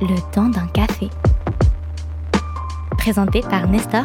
Le 0.00 0.20
temps 0.32 0.48
d'un 0.48 0.66
café. 0.68 1.08
Présenté 2.98 3.40
par 3.42 3.68
Nestor 3.68 4.04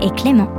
et 0.00 0.10
Clément. 0.10 0.50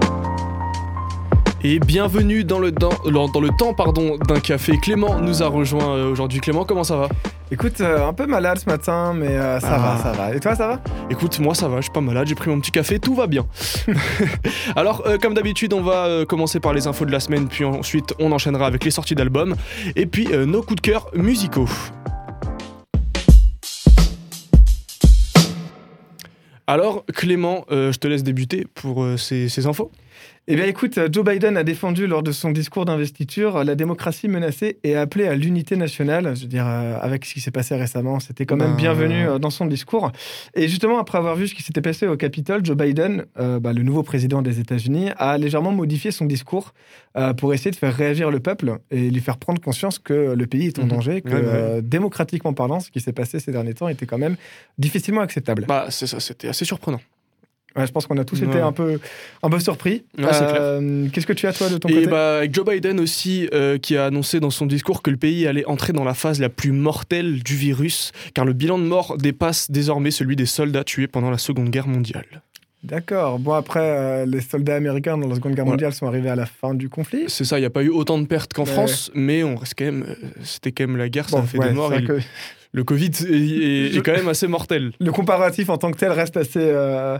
Et 1.65 1.79
bienvenue 1.79 2.43
dans 2.43 2.59
le, 2.59 2.71
dans, 2.71 2.91
dans 3.05 3.39
le 3.39 3.49
temps 3.57 3.73
pardon, 3.73 4.17
d'un 4.27 4.39
café. 4.39 4.77
Clément 4.77 5.19
nous 5.19 5.41
a 5.43 5.47
rejoint 5.47 5.95
euh, 5.95 6.11
aujourd'hui. 6.11 6.39
Clément, 6.41 6.65
comment 6.65 6.83
ça 6.83 6.97
va? 6.97 7.09
Écoute, 7.51 7.79
euh, 7.81 8.05
un 8.07 8.13
peu 8.13 8.25
malade 8.25 8.57
ce 8.59 8.65
matin, 8.69 9.13
mais 9.15 9.27
euh, 9.27 9.59
ça 9.59 9.77
va, 9.77 9.95
Ah. 9.95 9.99
ça 10.01 10.11
va. 10.11 10.35
Et 10.35 10.39
toi, 10.39 10.55
ça 10.55 10.67
va? 10.67 10.79
Écoute, 11.09 11.39
moi 11.39 11.53
ça 11.55 11.67
va, 11.69 11.77
je 11.77 11.83
suis 11.83 11.91
pas 11.91 12.01
malade, 12.01 12.27
j'ai 12.27 12.35
pris 12.35 12.49
mon 12.49 12.59
petit 12.59 12.71
café, 12.71 12.99
tout 12.99 13.15
va 13.15 13.27
bien. 13.27 13.45
Alors, 14.75 15.03
euh, 15.05 15.17
comme 15.21 15.33
d'habitude, 15.35 15.73
on 15.73 15.81
va 15.81 16.05
euh, 16.05 16.25
commencer 16.25 16.59
par 16.59 16.73
les 16.73 16.87
infos 16.87 17.05
de 17.05 17.11
la 17.11 17.19
semaine, 17.19 17.47
puis 17.47 17.63
ensuite 17.63 18.13
on 18.19 18.31
enchaînera 18.31 18.65
avec 18.65 18.83
les 18.83 18.91
sorties 18.91 19.15
d'albums, 19.15 19.55
et 19.95 20.05
puis 20.05 20.27
euh, 20.33 20.45
nos 20.45 20.61
coups 20.63 20.81
de 20.81 20.81
cœur 20.81 21.07
musicaux. 21.15 21.69
Alors, 26.67 27.05
Clément, 27.07 27.65
euh, 27.71 27.91
je 27.91 27.99
te 27.99 28.07
laisse 28.07 28.23
débuter 28.23 28.65
pour 28.73 29.03
euh, 29.03 29.17
ces, 29.17 29.49
ces 29.49 29.65
infos. 29.67 29.91
Eh 30.49 30.57
bien, 30.57 30.65
écoute, 30.65 30.99
Joe 31.09 31.23
Biden 31.23 31.55
a 31.55 31.63
défendu 31.63 32.05
lors 32.05 32.21
de 32.21 32.33
son 32.33 32.51
discours 32.51 32.83
d'investiture 32.83 33.63
la 33.63 33.75
démocratie 33.75 34.27
menacée 34.27 34.77
et 34.83 34.95
a 34.97 35.01
appelé 35.01 35.25
à 35.25 35.35
l'unité 35.35 35.77
nationale. 35.77 36.35
Je 36.35 36.41
veux 36.41 36.47
dire, 36.47 36.65
euh, 36.67 36.97
avec 36.99 37.25
ce 37.25 37.33
qui 37.33 37.39
s'est 37.39 37.49
passé 37.51 37.75
récemment, 37.75 38.19
c'était 38.19 38.45
quand 38.45 38.57
même 38.57 38.71
Ben, 38.71 38.75
bienvenu 38.75 39.25
euh, 39.25 39.39
dans 39.39 39.49
son 39.49 39.65
discours. 39.67 40.11
Et 40.53 40.67
justement, 40.67 40.99
après 40.99 41.17
avoir 41.17 41.37
vu 41.37 41.47
ce 41.47 41.55
qui 41.55 41.63
s'était 41.63 41.79
passé 41.81 42.07
au 42.07 42.17
Capitole, 42.17 42.65
Joe 42.65 42.75
Biden, 42.75 43.23
euh, 43.39 43.61
bah, 43.61 43.71
le 43.71 43.83
nouveau 43.83 44.03
président 44.03 44.41
des 44.41 44.59
États-Unis, 44.59 45.11
a 45.17 45.37
légèrement 45.37 45.71
modifié 45.71 46.11
son 46.11 46.25
discours 46.25 46.73
pour 47.37 47.53
essayer 47.53 47.69
de 47.71 47.75
faire 47.75 47.95
réagir 47.95 48.31
le 48.31 48.39
peuple 48.39 48.79
et 48.89 49.11
lui 49.11 49.21
faire 49.21 49.37
prendre 49.37 49.61
conscience 49.61 49.99
que 49.99 50.33
le 50.35 50.47
pays 50.47 50.65
est 50.67 50.79
en 50.79 50.83
Mhm. 50.83 50.89
danger, 50.89 51.21
que 51.21 51.29
Ouais, 51.29 51.75
ouais. 51.75 51.81
démocratiquement 51.83 52.53
parlant, 52.53 52.79
ce 52.79 52.89
qui 52.89 52.99
s'est 53.01 53.13
passé 53.13 53.39
ces 53.39 53.51
derniers 53.51 53.75
temps 53.75 53.87
était 53.87 54.07
quand 54.07 54.17
même 54.17 54.35
difficilement 54.79 55.21
acceptable. 55.21 55.65
Bah, 55.67 55.85
c'est 55.89 56.07
ça, 56.07 56.19
c'était 56.19 56.47
assez 56.47 56.65
surprenant. 56.65 56.99
Ouais, 57.75 57.87
je 57.87 57.91
pense 57.91 58.05
qu'on 58.05 58.17
a 58.17 58.23
tous 58.23 58.39
Ouais. 58.41 58.47
été 58.47 58.59
un 58.59 58.71
peu, 58.71 58.99
un 59.41 59.49
peu 59.49 59.59
surpris. 59.59 60.03
Ouais, 60.17 60.25
Euh, 60.31 61.07
Qu'est-ce 61.11 61.25
que 61.25 61.33
tu 61.33 61.47
as, 61.47 61.53
toi, 61.53 61.69
de 61.69 61.77
ton 61.77 61.89
Et 61.89 61.93
côté 61.95 62.07
bah, 62.07 62.37
avec 62.37 62.53
Joe 62.53 62.65
Biden 62.65 62.99
aussi, 62.99 63.49
euh, 63.53 63.77
qui 63.79 63.97
a 63.97 64.05
annoncé 64.05 64.39
dans 64.39 64.51
son 64.51 64.65
discours 64.67 65.01
que 65.01 65.09
le 65.09 65.17
pays 65.17 65.47
allait 65.47 65.65
entrer 65.65 65.91
dans 65.91 66.03
la 66.03 66.13
phase 66.13 66.39
la 66.39 66.49
plus 66.49 66.71
mortelle 66.71 67.41
du 67.41 67.55
virus, 67.55 68.11
car 68.35 68.45
le 68.45 68.53
bilan 68.53 68.77
de 68.77 68.83
mort 68.83 69.17
dépasse 69.17 69.71
désormais 69.71 70.11
celui 70.11 70.35
des 70.35 70.45
soldats 70.45 70.83
tués 70.83 71.07
pendant 71.07 71.31
la 71.31 71.37
Seconde 71.39 71.69
Guerre 71.69 71.87
mondiale. 71.87 72.25
D'accord. 72.83 73.39
Bon, 73.39 73.53
après, 73.53 73.79
euh, 73.81 74.25
les 74.25 74.41
soldats 74.41 74.75
américains 74.75 75.17
dans 75.17 75.27
la 75.29 75.35
Seconde 75.35 75.53
Guerre 75.55 75.63
Voilà. 75.63 75.75
mondiale 75.77 75.93
sont 75.93 76.05
arrivés 76.05 76.29
à 76.29 76.35
la 76.35 76.45
fin 76.45 76.73
du 76.73 76.89
conflit. 76.89 77.23
C'est 77.27 77.45
ça, 77.45 77.57
il 77.57 77.61
n'y 77.61 77.65
a 77.65 77.69
pas 77.69 77.81
eu 77.81 77.89
autant 77.89 78.19
de 78.19 78.25
pertes 78.27 78.53
qu'en. 78.53 78.65
France, 78.65 79.09
mais 79.15 79.41
on 79.43 79.55
reste 79.55 79.73
quand 79.77 79.85
même. 79.85 80.15
C'était 80.43 80.73
quand 80.73 80.85
même 80.87 80.97
la 80.97 81.07
guerre, 81.09 81.29
ça 81.29 81.39
a 81.39 81.43
fait 81.43 81.59
des 81.59 81.71
morts. 81.71 81.93
et 81.93 82.03
que 82.03 82.19
Le 82.75 82.83
Covid 82.83 83.05
est, 83.05 83.21
est- 83.23 83.91
Je- 83.91 83.99
est 83.99 84.01
quand 84.01 84.13
même 84.13 84.27
assez 84.27 84.47
mortel. 84.47 84.91
le 84.99 85.11
comparatif 85.11 85.69
en 85.69 85.77
tant 85.77 85.91
que 85.91 85.97
tel 85.97 86.11
reste 86.11 86.37
assez, 86.37 86.57
euh, 86.59 87.19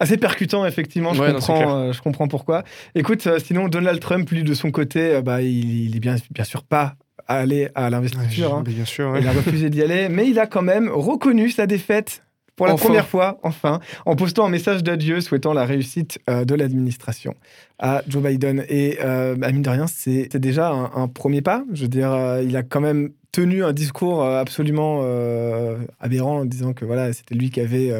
assez 0.00 0.16
percutant, 0.16 0.66
effectivement. 0.66 1.14
Je, 1.14 1.22
Ouais, 1.22 1.28
non, 1.32 1.38
comprends, 1.38 1.76
euh, 1.78 1.92
je 1.92 2.02
comprends 2.02 2.26
pourquoi. 2.28 2.64
Écoute, 2.96 3.26
euh, 3.28 3.38
sinon, 3.38 3.68
Donald 3.68 4.00
Trump, 4.00 4.28
lui, 4.30 4.42
de 4.42 4.54
son 4.54 4.70
côté, 4.72 5.14
euh, 5.14 5.22
bah, 5.22 5.40
il, 5.40 5.86
il 5.88 5.96
est 5.96 6.00
bien, 6.00 6.16
bien 6.32 6.44
sûr 6.44 6.64
pas 6.64 6.96
allé 7.28 7.68
à 7.76 7.90
l'investiture. 7.90 8.54
hein. 8.54 8.62
Bien 8.66 8.84
sûr. 8.84 9.10
ouais. 9.10 9.20
Il 9.20 9.28
a 9.28 9.32
refusé 9.32 9.70
d'y 9.70 9.82
aller, 9.82 10.08
mais 10.08 10.28
il 10.28 10.38
a 10.40 10.46
quand 10.46 10.62
même 10.62 10.88
reconnu 10.88 11.50
sa 11.50 11.66
défaite 11.66 12.24
pour 12.58 12.66
la 12.66 12.74
Enfin. 12.74 12.84
première 12.84 13.08
fois, 13.08 13.38
enfin, 13.42 13.80
en 14.04 14.14
postant 14.16 14.44
un 14.44 14.50
message 14.50 14.82
d'adieu 14.82 15.22
souhaitant 15.22 15.54
la 15.54 15.64
réussite 15.64 16.18
euh, 16.28 16.44
de 16.44 16.54
l'administration 16.54 17.34
à 17.78 18.02
Joe 18.06 18.22
Biden. 18.22 18.64
Et 18.68 18.98
euh, 19.00 19.34
bah, 19.36 19.50
mine 19.52 19.62
de 19.62 19.70
rien, 19.70 19.86
c'est 19.86 20.36
déjà 20.36 20.68
un, 20.70 20.90
un 20.94 21.08
premier 21.08 21.40
pas. 21.40 21.64
Je 21.72 21.82
veux 21.82 21.88
dire, 21.88 22.12
euh, 22.12 22.42
il 22.42 22.54
a 22.56 22.62
quand 22.62 22.80
même 22.82 23.10
tenu 23.32 23.64
un 23.64 23.72
discours 23.72 24.24
absolument 24.24 25.02
aberrant 26.00 26.40
en 26.40 26.44
disant 26.44 26.72
que 26.72 26.84
voilà, 26.84 27.12
c'était 27.12 27.34
lui 27.34 27.50
qui 27.50 27.60
avait, 27.60 27.92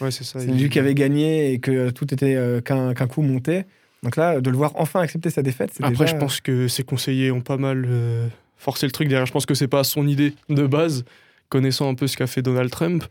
Ouais, 0.00 0.10
ça. 0.10 0.38
lui 0.44 0.68
qui 0.70 0.78
avait 0.78 0.94
gagné 0.94 1.52
et 1.52 1.58
que 1.58 1.90
tout 1.90 2.12
était 2.14 2.36
qu'un 2.64 2.94
coup 2.94 3.22
monté. 3.22 3.64
Donc 4.02 4.16
là, 4.16 4.40
de 4.40 4.50
le 4.50 4.56
voir 4.56 4.72
enfin 4.76 5.00
accepter 5.00 5.28
sa 5.30 5.42
défaite, 5.42 5.70
c'est 5.74 5.82
Après, 5.84 6.04
déjà... 6.04 6.06
je 6.06 6.16
pense 6.16 6.40
que 6.40 6.68
ses 6.68 6.82
conseillers 6.84 7.30
ont 7.30 7.40
pas 7.42 7.56
mal 7.58 7.86
forcé 8.56 8.86
le 8.86 8.92
truc 8.92 9.08
derrière. 9.08 9.26
Je 9.26 9.32
pense 9.32 9.44
que 9.44 9.54
c'est 9.54 9.68
pas 9.68 9.84
son 9.84 10.06
idée 10.06 10.32
de 10.48 10.66
base, 10.66 11.04
connaissant 11.50 11.90
un 11.90 11.94
peu 11.94 12.06
ce 12.06 12.16
qu'a 12.16 12.26
fait 12.26 12.40
Donald 12.40 12.70
Trump. 12.70 13.04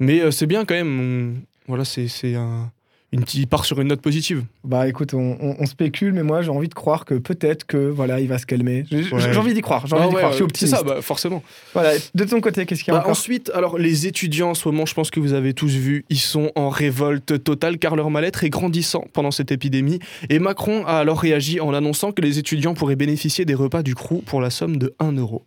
Mais 0.00 0.20
euh, 0.20 0.30
c'est 0.30 0.46
bien 0.46 0.64
quand 0.64 0.74
même. 0.74 1.00
on- 1.00 1.34
Voilà, 1.68 1.84
c'est 1.84 2.06
un. 2.34 2.70
Une, 3.12 3.22
il 3.32 3.46
part 3.46 3.64
sur 3.64 3.80
une 3.80 3.86
note 3.86 4.00
positive. 4.00 4.42
Bah 4.64 4.88
écoute, 4.88 5.14
on, 5.14 5.36
on- 5.40 5.54
on 5.60 5.66
spécule, 5.66 6.12
mais 6.14 6.24
moi 6.24 6.42
j'ai 6.42 6.50
envie 6.50 6.66
de 6.68 6.74
croire 6.74 7.04
que 7.04 7.14
peut-être 7.14 7.64
que 7.64 7.76
voilà, 7.76 8.18
il 8.18 8.26
va 8.26 8.38
se 8.38 8.44
calmer. 8.46 8.84
J'ai 8.90 9.04
Ouais. 9.14 9.36
envie 9.36 9.54
d'y 9.54 9.60
croire, 9.60 9.86
j'ai 9.86 9.94
envie 9.94 10.02
Ah 10.06 10.08
d'y 10.08 10.14
ouais, 10.16 10.20
croire, 10.20 10.32
je 10.32 10.38
suis 10.38 10.46
C'est 10.56 10.66
ça, 10.66 10.82
bah, 10.82 11.00
forcément. 11.00 11.40
Voilà, 11.74 11.92
de 12.12 12.24
ton 12.24 12.40
côté, 12.40 12.66
qu'est-ce 12.66 12.82
qu'il 12.82 12.92
y 12.92 12.96
a 12.96 12.98
Bah, 12.98 13.02
encore? 13.04 13.12
ensuite, 13.12 13.52
alors 13.54 13.78
les 13.78 14.08
étudiants 14.08 14.50
en 14.50 14.54
ce 14.54 14.66
moment, 14.66 14.84
je 14.84 14.94
pense 14.94 15.12
que 15.12 15.20
vous 15.20 15.32
avez 15.32 15.54
tous 15.54 15.70
vu, 15.76 16.04
ils 16.10 16.18
sont 16.18 16.50
en 16.56 16.70
révolte 16.70 17.44
totale 17.44 17.78
car 17.78 17.94
leur 17.94 18.10
mal-être 18.10 18.42
est 18.42 18.50
grandissant 18.50 19.04
pendant 19.12 19.30
cette 19.30 19.52
épidémie. 19.52 20.00
Et 20.28 20.40
Macron 20.40 20.84
a 20.84 20.98
alors 20.98 21.20
réagi 21.20 21.60
en 21.60 21.72
annonçant 21.72 22.10
que 22.10 22.20
les 22.20 22.40
étudiants 22.40 22.74
pourraient 22.74 22.96
bénéficier 22.96 23.44
des 23.44 23.54
repas 23.54 23.84
du 23.84 23.94
CRU 23.94 24.22
pour 24.26 24.40
la 24.40 24.50
somme 24.50 24.76
de 24.76 24.92
1 24.98 25.12
euro. 25.12 25.44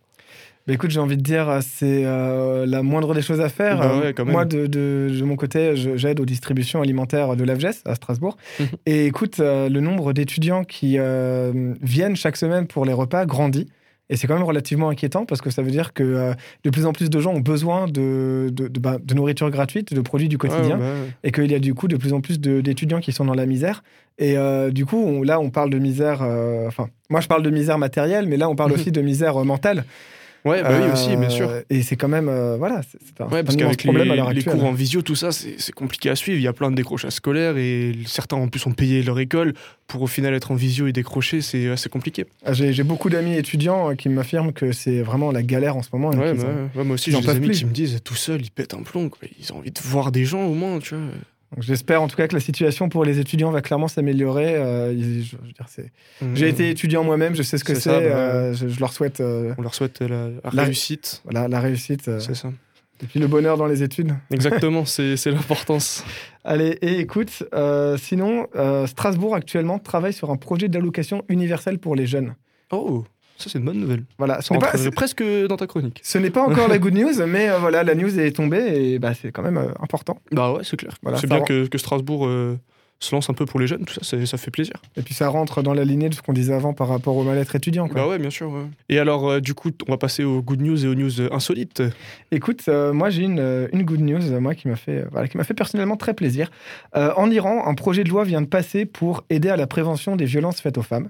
Bah, 0.68 0.74
écoute, 0.74 0.90
j'ai 0.90 1.00
envie 1.00 1.16
de 1.16 1.22
dire, 1.22 1.60
c'est 1.62 2.02
euh, 2.04 2.66
la 2.66 2.82
moindre 2.82 3.14
des 3.14 3.22
choses 3.22 3.40
à 3.40 3.48
faire. 3.48 3.78
Bah 3.78 3.90
Euh, 4.04 4.12
ouais, 4.12 4.24
moi, 4.24 4.44
de, 4.44 4.66
de- 4.66 5.08
de 5.18 5.24
mon 5.24 5.34
côté, 5.34 5.72
j'aide 5.74 6.20
aux 6.20 6.26
distributions 6.26 6.82
alimentaires 6.82 7.34
de 7.36 7.42
l'AFGES 7.44 7.82
à 7.86 7.94
Strasbourg. 7.94 8.36
Mhm. 8.60 8.66
Et 8.86 9.06
écoute, 9.06 9.40
euh, 9.40 9.68
le 9.70 9.80
nombre 9.80 10.12
d'étudiants 10.12 10.64
qui 10.64 10.96
euh, 10.98 11.74
viennent 11.82 12.16
chaque 12.16 12.36
semaine 12.36 12.66
pour 12.66 12.84
les 12.84 12.92
repas 12.92 13.24
grandit. 13.26 13.66
Et 14.10 14.16
c'est 14.16 14.26
quand 14.26 14.34
même 14.36 14.44
relativement 14.44 14.88
inquiétant 14.88 15.26
parce 15.26 15.42
que 15.42 15.50
ça 15.50 15.60
veut 15.60 15.70
dire 15.70 15.92
que 15.92 16.32
de 16.64 16.70
plus 16.70 16.86
en 16.86 16.92
plus 16.94 17.10
de 17.10 17.20
gens 17.20 17.32
ont 17.34 17.40
besoin 17.40 17.86
de, 17.86 18.48
de, 18.50 18.68
de- 18.68 18.80
bah, 18.80 18.96
de 19.02 19.14
nourriture 19.14 19.50
gratuite, 19.50 19.92
de 19.92 20.00
produits 20.00 20.28
du 20.30 20.38
quotidien. 20.38 20.76
Ouais, 20.78 20.82
bah 20.82 20.92
ouais. 20.92 21.08
et 21.24 21.30
qu'il 21.32 21.50
y 21.50 21.54
a 21.54 21.58
du 21.58 21.74
coup 21.74 21.88
de 21.88 21.96
plus 21.98 22.14
en 22.14 22.22
plus 22.22 22.40
d'étudiants 22.40 23.00
qui 23.00 23.12
sont 23.12 23.26
dans 23.26 23.34
la 23.34 23.44
misère. 23.44 23.82
Et 24.18 24.38
euh, 24.38 24.70
du 24.70 24.86
coup, 24.86 24.96
on- 24.96 25.22
là, 25.22 25.40
on 25.40 25.50
parle 25.50 25.68
de 25.70 25.78
misère. 25.78 26.20
euh, 26.22 26.66
Enfin, 26.66 26.88
moi, 27.10 27.20
je 27.20 27.28
parle 27.28 27.42
de 27.42 27.50
misère 27.50 27.76
matérielle, 27.78 28.26
mais 28.28 28.36
là, 28.38 28.48
on 28.48 28.56
parle 28.56 28.70
Mhm. 28.72 28.76
aussi 28.78 28.92
de 28.92 29.00
misère 29.02 29.44
mentale. 29.44 29.84
Ouais, 30.44 30.62
bah 30.62 30.70
oui, 30.78 30.86
Euh, 30.88 30.92
aussi, 30.92 31.16
bien 31.16 31.28
sûr. 31.28 31.50
Et 31.68 31.82
c'est 31.82 31.96
quand 31.96 32.08
même, 32.08 32.28
euh, 32.28 32.56
voilà, 32.56 32.80
c'est 32.90 33.20
un, 33.20 33.26
Ouais, 33.28 33.42
parce 33.42 33.56
qu'avec 33.56 33.82
problème 33.82 34.08
à 34.10 34.14
les, 34.14 34.16
l'heure 34.20 34.30
les 34.32 34.38
actuelle. 34.38 34.54
cours 34.54 34.64
en 34.64 34.72
visio, 34.72 35.02
tout 35.02 35.14
ça, 35.16 35.32
c'est 35.32 35.72
compliqué 35.74 36.10
à 36.10 36.16
suivre. 36.16 36.38
Il 36.38 36.42
y 36.42 36.46
a 36.46 36.52
plein 36.52 36.70
de 36.70 36.76
décrochages 36.76 37.12
scolaires 37.12 37.56
et 37.56 37.92
certains 38.06 38.36
en 38.36 38.48
plus 38.48 38.64
ont 38.66 38.72
payé 38.72 39.02
leur 39.02 39.18
école 39.18 39.54
pour 39.88 40.02
au 40.02 40.06
final 40.06 40.34
être 40.34 40.50
en 40.50 40.54
visio 40.54 40.86
et 40.86 40.92
décrocher, 40.92 41.40
c'est 41.40 41.68
assez 41.68 41.88
compliqué. 41.88 42.24
Ah, 42.44 42.52
J'ai 42.52 42.82
beaucoup 42.84 43.10
d'amis 43.10 43.36
étudiants 43.36 43.90
euh, 43.90 43.94
qui 43.94 44.08
m'affirment 44.08 44.52
que 44.52 44.72
c'est 44.72 45.00
vraiment 45.02 45.32
la 45.32 45.42
galère 45.42 45.76
en 45.76 45.82
ce 45.82 45.88
moment. 45.92 46.10
Ouais, 46.10 46.34
bah 46.34 46.44
ouais. 46.76 46.84
Moi 46.84 46.94
aussi, 46.94 47.10
j'ai 47.10 47.20
des 47.20 47.28
amis 47.30 47.46
plus. 47.48 47.58
qui 47.58 47.64
me 47.64 47.72
disent 47.72 47.98
tout 48.04 48.14
seul, 48.14 48.40
ils 48.42 48.50
pètent 48.50 48.74
un 48.74 48.82
plomb. 48.82 49.08
quoi. 49.08 49.28
Ils 49.40 49.52
ont 49.52 49.56
envie 49.58 49.70
de 49.72 49.80
voir 49.82 50.12
des 50.12 50.24
gens 50.24 50.44
au 50.44 50.54
moins, 50.54 50.78
tu 50.78 50.94
vois. 50.94 51.04
J'espère 51.56 52.02
en 52.02 52.08
tout 52.08 52.16
cas 52.16 52.28
que 52.28 52.34
la 52.34 52.40
situation 52.40 52.90
pour 52.90 53.04
les 53.06 53.18
étudiants 53.20 53.50
va 53.50 53.62
clairement 53.62 53.88
s'améliorer. 53.88 54.54
Euh, 54.56 54.92
J'ai 54.94 55.24
Mhm. 56.20 56.36
été 56.44 56.68
étudiant 56.70 57.04
moi-même, 57.04 57.34
je 57.34 57.42
sais 57.42 57.56
ce 57.58 57.64
que 57.64 57.74
C'est 57.74 57.88
bah 57.90 57.96
euh, 57.96 58.52
je, 58.54 58.68
je 58.68 58.80
leur 58.80 58.92
souhaite 58.92 59.20
euh, 59.20 59.54
On 59.56 59.62
leur 59.62 59.74
souhaite 59.74 60.00
la, 60.00 60.28
la 60.28 60.50
La- 60.52 60.64
réussite. 60.64 61.22
voilà, 61.24 61.48
la 61.48 61.60
réussite 61.60 62.10
C'est 62.20 62.34
ça. 62.34 62.52
et 63.02 63.06
puis 63.06 63.18
le 63.18 63.26
bonheur 63.28 63.56
dans 63.56 63.66
les 63.66 63.82
études. 63.82 64.12
Exactement, 64.30 64.84
c'est 64.84 65.16
l'importance. 65.26 66.04
Allez, 66.44 66.76
et 66.82 66.98
écoute, 67.00 67.42
sinon, 67.98 68.46
Strasbourg 68.86 69.34
actuellement 69.34 69.78
travaille 69.78 70.12
sur 70.12 70.30
un 70.30 70.36
projet 70.36 70.68
d'allocation 70.68 71.24
universelle 71.28 71.78
pour 71.78 71.94
les 71.96 72.06
jeunes. 72.06 72.34
Oh, 72.70 73.04
ça 73.38 73.48
c'est 73.50 73.58
une 73.58 73.64
bonne 73.64 73.78
nouvelle. 73.78 74.02
Voilà, 74.18 74.40
Ça 74.42 74.54
pas, 74.58 74.72
presque 74.94 75.22
dans 75.48 75.56
ta 75.56 75.66
chronique. 75.66 76.00
ce 76.02 76.18
n'est 76.18 76.30
pas 76.30 76.42
encore 76.42 76.68
la 76.74 76.78
good 76.78 76.94
news, 76.94 77.24
mais 77.26 77.48
euh, 77.48 77.58
voilà, 77.58 77.84
la 77.84 77.94
news 77.94 78.18
est 78.18 78.32
tombée 78.32 78.92
et 78.92 78.98
bah, 78.98 79.14
c'est 79.14 79.32
quand 79.32 79.42
même 79.42 79.56
euh, 79.58 79.68
important. 79.80 80.18
Bah 80.32 80.52
ouais, 80.52 80.60
c'est 80.64 80.76
clair. 80.76 80.94
Voilà, 81.02 81.18
c'est 81.18 81.26
bien 81.28 81.38
rend- 81.38 81.44
que, 81.44 81.66
que 81.66 81.78
Strasbourg 81.78 82.26
euh, 82.26 82.58
se 83.00 83.14
lance 83.14 83.30
un 83.30 83.32
peu 83.32 83.46
pour 83.46 83.60
les 83.60 83.68
jeunes, 83.68 83.84
tout 83.84 83.94
ça, 84.02 84.26
ça, 84.26 84.38
fait 84.38 84.50
plaisir. 84.50 84.74
Et 84.96 85.02
puis 85.02 85.14
ça 85.14 85.28
rentre 85.28 85.62
dans 85.62 85.72
la 85.72 85.84
lignée 85.84 86.08
de 86.08 86.14
ce 86.14 86.20
qu'on 86.20 86.32
disait 86.32 86.52
avant 86.52 86.72
par 86.74 86.88
rapport 86.88 87.16
au 87.16 87.22
mal-être 87.22 87.54
étudiant. 87.54 87.86
quoi. 87.86 88.00
Bah 88.02 88.08
ouais, 88.08 88.18
bien 88.18 88.30
sûr. 88.30 88.50
ouais. 88.50 88.64
Et 88.88 88.98
alors, 88.98 89.28
euh, 89.30 89.40
du 89.40 89.54
coup, 89.54 89.70
on 89.86 89.92
va 89.92 89.98
passer 89.98 90.24
aux 90.24 90.42
good 90.42 90.60
news 90.60 90.84
et 90.84 90.88
aux 90.88 90.96
news 90.96 91.20
insolites. 91.32 91.80
Écoute, 92.32 92.62
euh, 92.66 92.92
moi 92.92 93.10
j'ai 93.10 93.22
une, 93.22 93.68
une 93.72 93.84
good 93.84 94.00
news, 94.00 94.40
moi 94.40 94.56
qui 94.56 94.66
m'a 94.66 94.74
fait, 94.74 94.98
euh, 95.02 95.08
voilà, 95.12 95.28
qui 95.28 95.36
m'a 95.36 95.44
fait 95.44 95.54
personnellement 95.54 95.96
très 95.96 96.12
plaisir. 96.12 96.50
Euh, 96.96 97.12
en 97.16 97.30
Iran, 97.30 97.62
un 97.68 97.74
projet 97.74 98.02
de 98.02 98.08
loi 98.08 98.24
vient 98.24 98.42
de 98.42 98.48
passer 98.48 98.84
pour 98.84 99.24
aider 99.30 99.48
à 99.48 99.56
la 99.56 99.68
prévention 99.68 100.16
des 100.16 100.24
violences 100.24 100.60
faites 100.60 100.76
aux 100.76 100.82
femmes. 100.82 101.08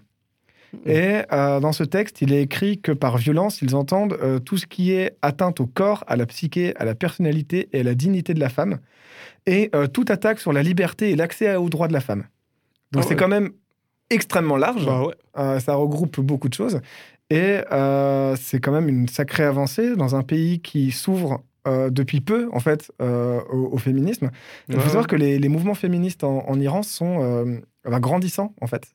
Et 0.87 1.23
euh, 1.33 1.61
dans 1.61 1.73
ce 1.73 1.85
texte, 1.85 2.23
il 2.23 2.33
est 2.33 2.43
écrit 2.43 2.81
que 2.81 2.93
par 2.93 3.17
violence, 3.17 3.63
ils 3.63 3.75
entendent 3.75 4.19
euh, 4.23 4.39
tout 4.39 4.57
ce 4.59 4.67
qui 4.67 4.93
est 4.93 5.17
atteinte 5.23 5.61
au 5.61 5.67
corps, 5.67 6.05
à 6.07 6.17
la 6.17 6.27
psyché, 6.27 6.75
à 6.77 6.85
la 6.85 6.95
personnalité 6.95 7.69
et 7.73 7.81
à 7.81 7.83
la 7.83 7.95
dignité 7.95 8.35
de 8.35 8.41
la 8.41 8.49
femme, 8.49 8.79
et 9.47 9.71
euh, 9.75 9.87
toute 9.87 10.11
attaque 10.11 10.41
sur 10.41 10.53
la 10.53 10.63
liberté 10.63 11.11
et 11.11 11.17
l'accès 11.17 11.57
aux 11.57 11.69
droits 11.69 11.89
de 11.89 11.95
la 11.95 12.01
femme. 12.01 12.25
Donc 12.93 13.05
Ah 13.05 13.09
c'est 13.09 13.17
quand 13.17 13.29
même 13.29 13.51
extrêmement 14.11 14.57
large. 14.57 14.85
Bah 14.85 15.05
ouais. 15.05 15.61
Ça 15.61 15.75
regroupe 15.75 16.21
beaucoup 16.21 16.49
de 16.49 16.55
choses. 16.55 16.81
Et 17.31 17.59
c'est 18.37 18.61
quand 18.61 18.73
même 18.73 18.89
une 18.89 19.09
sacrée 19.09 19.45
avancée 19.45 19.97
dans 19.97 20.17
un 20.17 20.23
pays 20.23 20.61
qui 20.61 20.91
s'ouvre 20.91 21.43
euh, 21.67 21.91
depuis 21.91 22.21
peu, 22.21 22.49
en 22.53 22.61
fait, 22.61 22.91
euh, 23.03 23.41
au, 23.51 23.75
au 23.75 23.79
féminisme. 23.79 24.31
Il 24.69 24.77
faut 24.77 24.89
savoir 24.89 25.07
que 25.07 25.17
les, 25.17 25.39
les 25.39 25.49
mouvements 25.49 25.75
féministes 25.75 26.25
en, 26.25 26.49
en 26.49 26.59
Iran 26.61 26.83
sont 26.83 27.23
euh, 27.23 27.59
bah, 27.85 28.01
grandissants, 28.01 28.55
en 28.61 28.67
fait. 28.67 28.95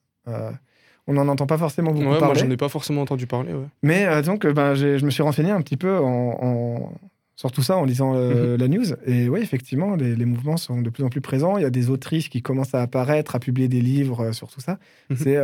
On 1.08 1.14
n'en 1.14 1.28
entend 1.28 1.46
pas 1.48 1.58
forcément 1.58 1.92
beaucoup 1.92 2.06
Ouais, 2.08 2.20
moi 2.20 2.34
j'en 2.34 2.50
ai 2.50 2.56
pas 2.58 2.70
forcément 2.70 3.02
entendu 3.02 3.28
parler. 3.28 3.54
Ouais. 3.54 3.66
Mais 3.82 4.06
euh, 4.06 4.22
donc, 4.22 4.46
euh, 4.46 4.54
ben, 4.54 4.74
je 4.74 5.04
me 5.04 5.10
suis 5.10 5.22
renseigné 5.24 5.52
un 5.52 5.62
petit 5.62 5.76
peu 5.78 5.98
en, 6.00 6.38
en- 6.42 6.94
sur 7.36 7.52
tout 7.52 7.62
ça 7.64 7.76
en 7.78 7.84
lisant 7.84 8.14
euh, 8.16 8.56
la 8.58 8.68
news. 8.68 8.86
Et 9.06 9.28
oui, 9.28 9.42
effectivement, 9.42 9.96
les, 9.96 10.16
les 10.16 10.26
mouvements 10.26 10.56
sont 10.56 10.82
de 10.82 10.90
plus 10.90 11.04
en 11.04 11.10
plus 11.10 11.20
présents. 11.20 11.58
Il 11.58 11.64
y 11.64 11.66
a 11.66 11.70
des 11.72 11.90
autrices 11.90 12.30
qui 12.30 12.42
commencent 12.42 12.74
à 12.76 12.82
apparaître, 12.82 13.36
à 13.36 13.40
publier 13.40 13.68
des 13.68 13.82
livres 13.82 14.32
sur 14.32 14.48
tout 14.50 14.62
ça. 14.62 14.78
Mhm. 15.10 15.18
C'est 15.18 15.38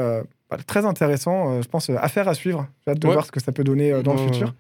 bah, 0.50 0.58
très 0.66 0.86
intéressant, 0.86 1.62
je 1.62 1.68
pense, 1.68 1.90
affaire 1.90 2.28
à 2.30 2.36
suivre. 2.36 2.68
J'ai 2.86 2.92
hâte 2.92 3.00
de 3.00 3.08
Ouais. 3.08 3.14
voir 3.14 3.26
ce 3.26 3.32
que 3.32 3.40
ça 3.42 3.52
peut 3.52 3.64
donner 3.64 4.02
dans 4.04 4.14
le 4.14 4.20
futur. 4.20 4.54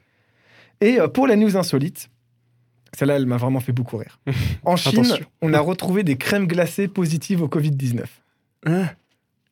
Et 0.81 0.97
pour 1.13 1.27
la 1.27 1.35
news 1.35 1.55
insolite, 1.55 2.09
celle-là, 2.97 3.15
elle 3.17 3.25
m'a 3.27 3.37
vraiment 3.37 3.59
fait 3.59 3.71
beaucoup 3.73 3.97
rire. 3.97 4.19
En 4.65 4.75
Chine, 4.75 5.03
on 5.41 5.53
a 5.53 5.59
retrouvé 5.59 6.03
des 6.03 6.15
crèmes 6.17 6.47
glacées 6.47 6.87
positives 6.87 7.41
au 7.43 7.47
Covid-19. 7.47 8.03
Hein? 8.65 8.85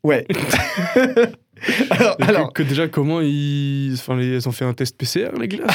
Ouais. 0.07 0.25
alors, 2.21 2.53
que- 2.53 2.63
déjà, 2.63 2.87
comment 2.87 3.19
ils. 3.19 3.93
Enfin, 3.95 4.17
ils 4.21 4.47
ont 4.47 4.53
fait 4.53 4.63
un 4.63 4.73
test 4.73 4.95
PCR, 4.97 5.31
les 5.37 5.49
glaces 5.49 5.69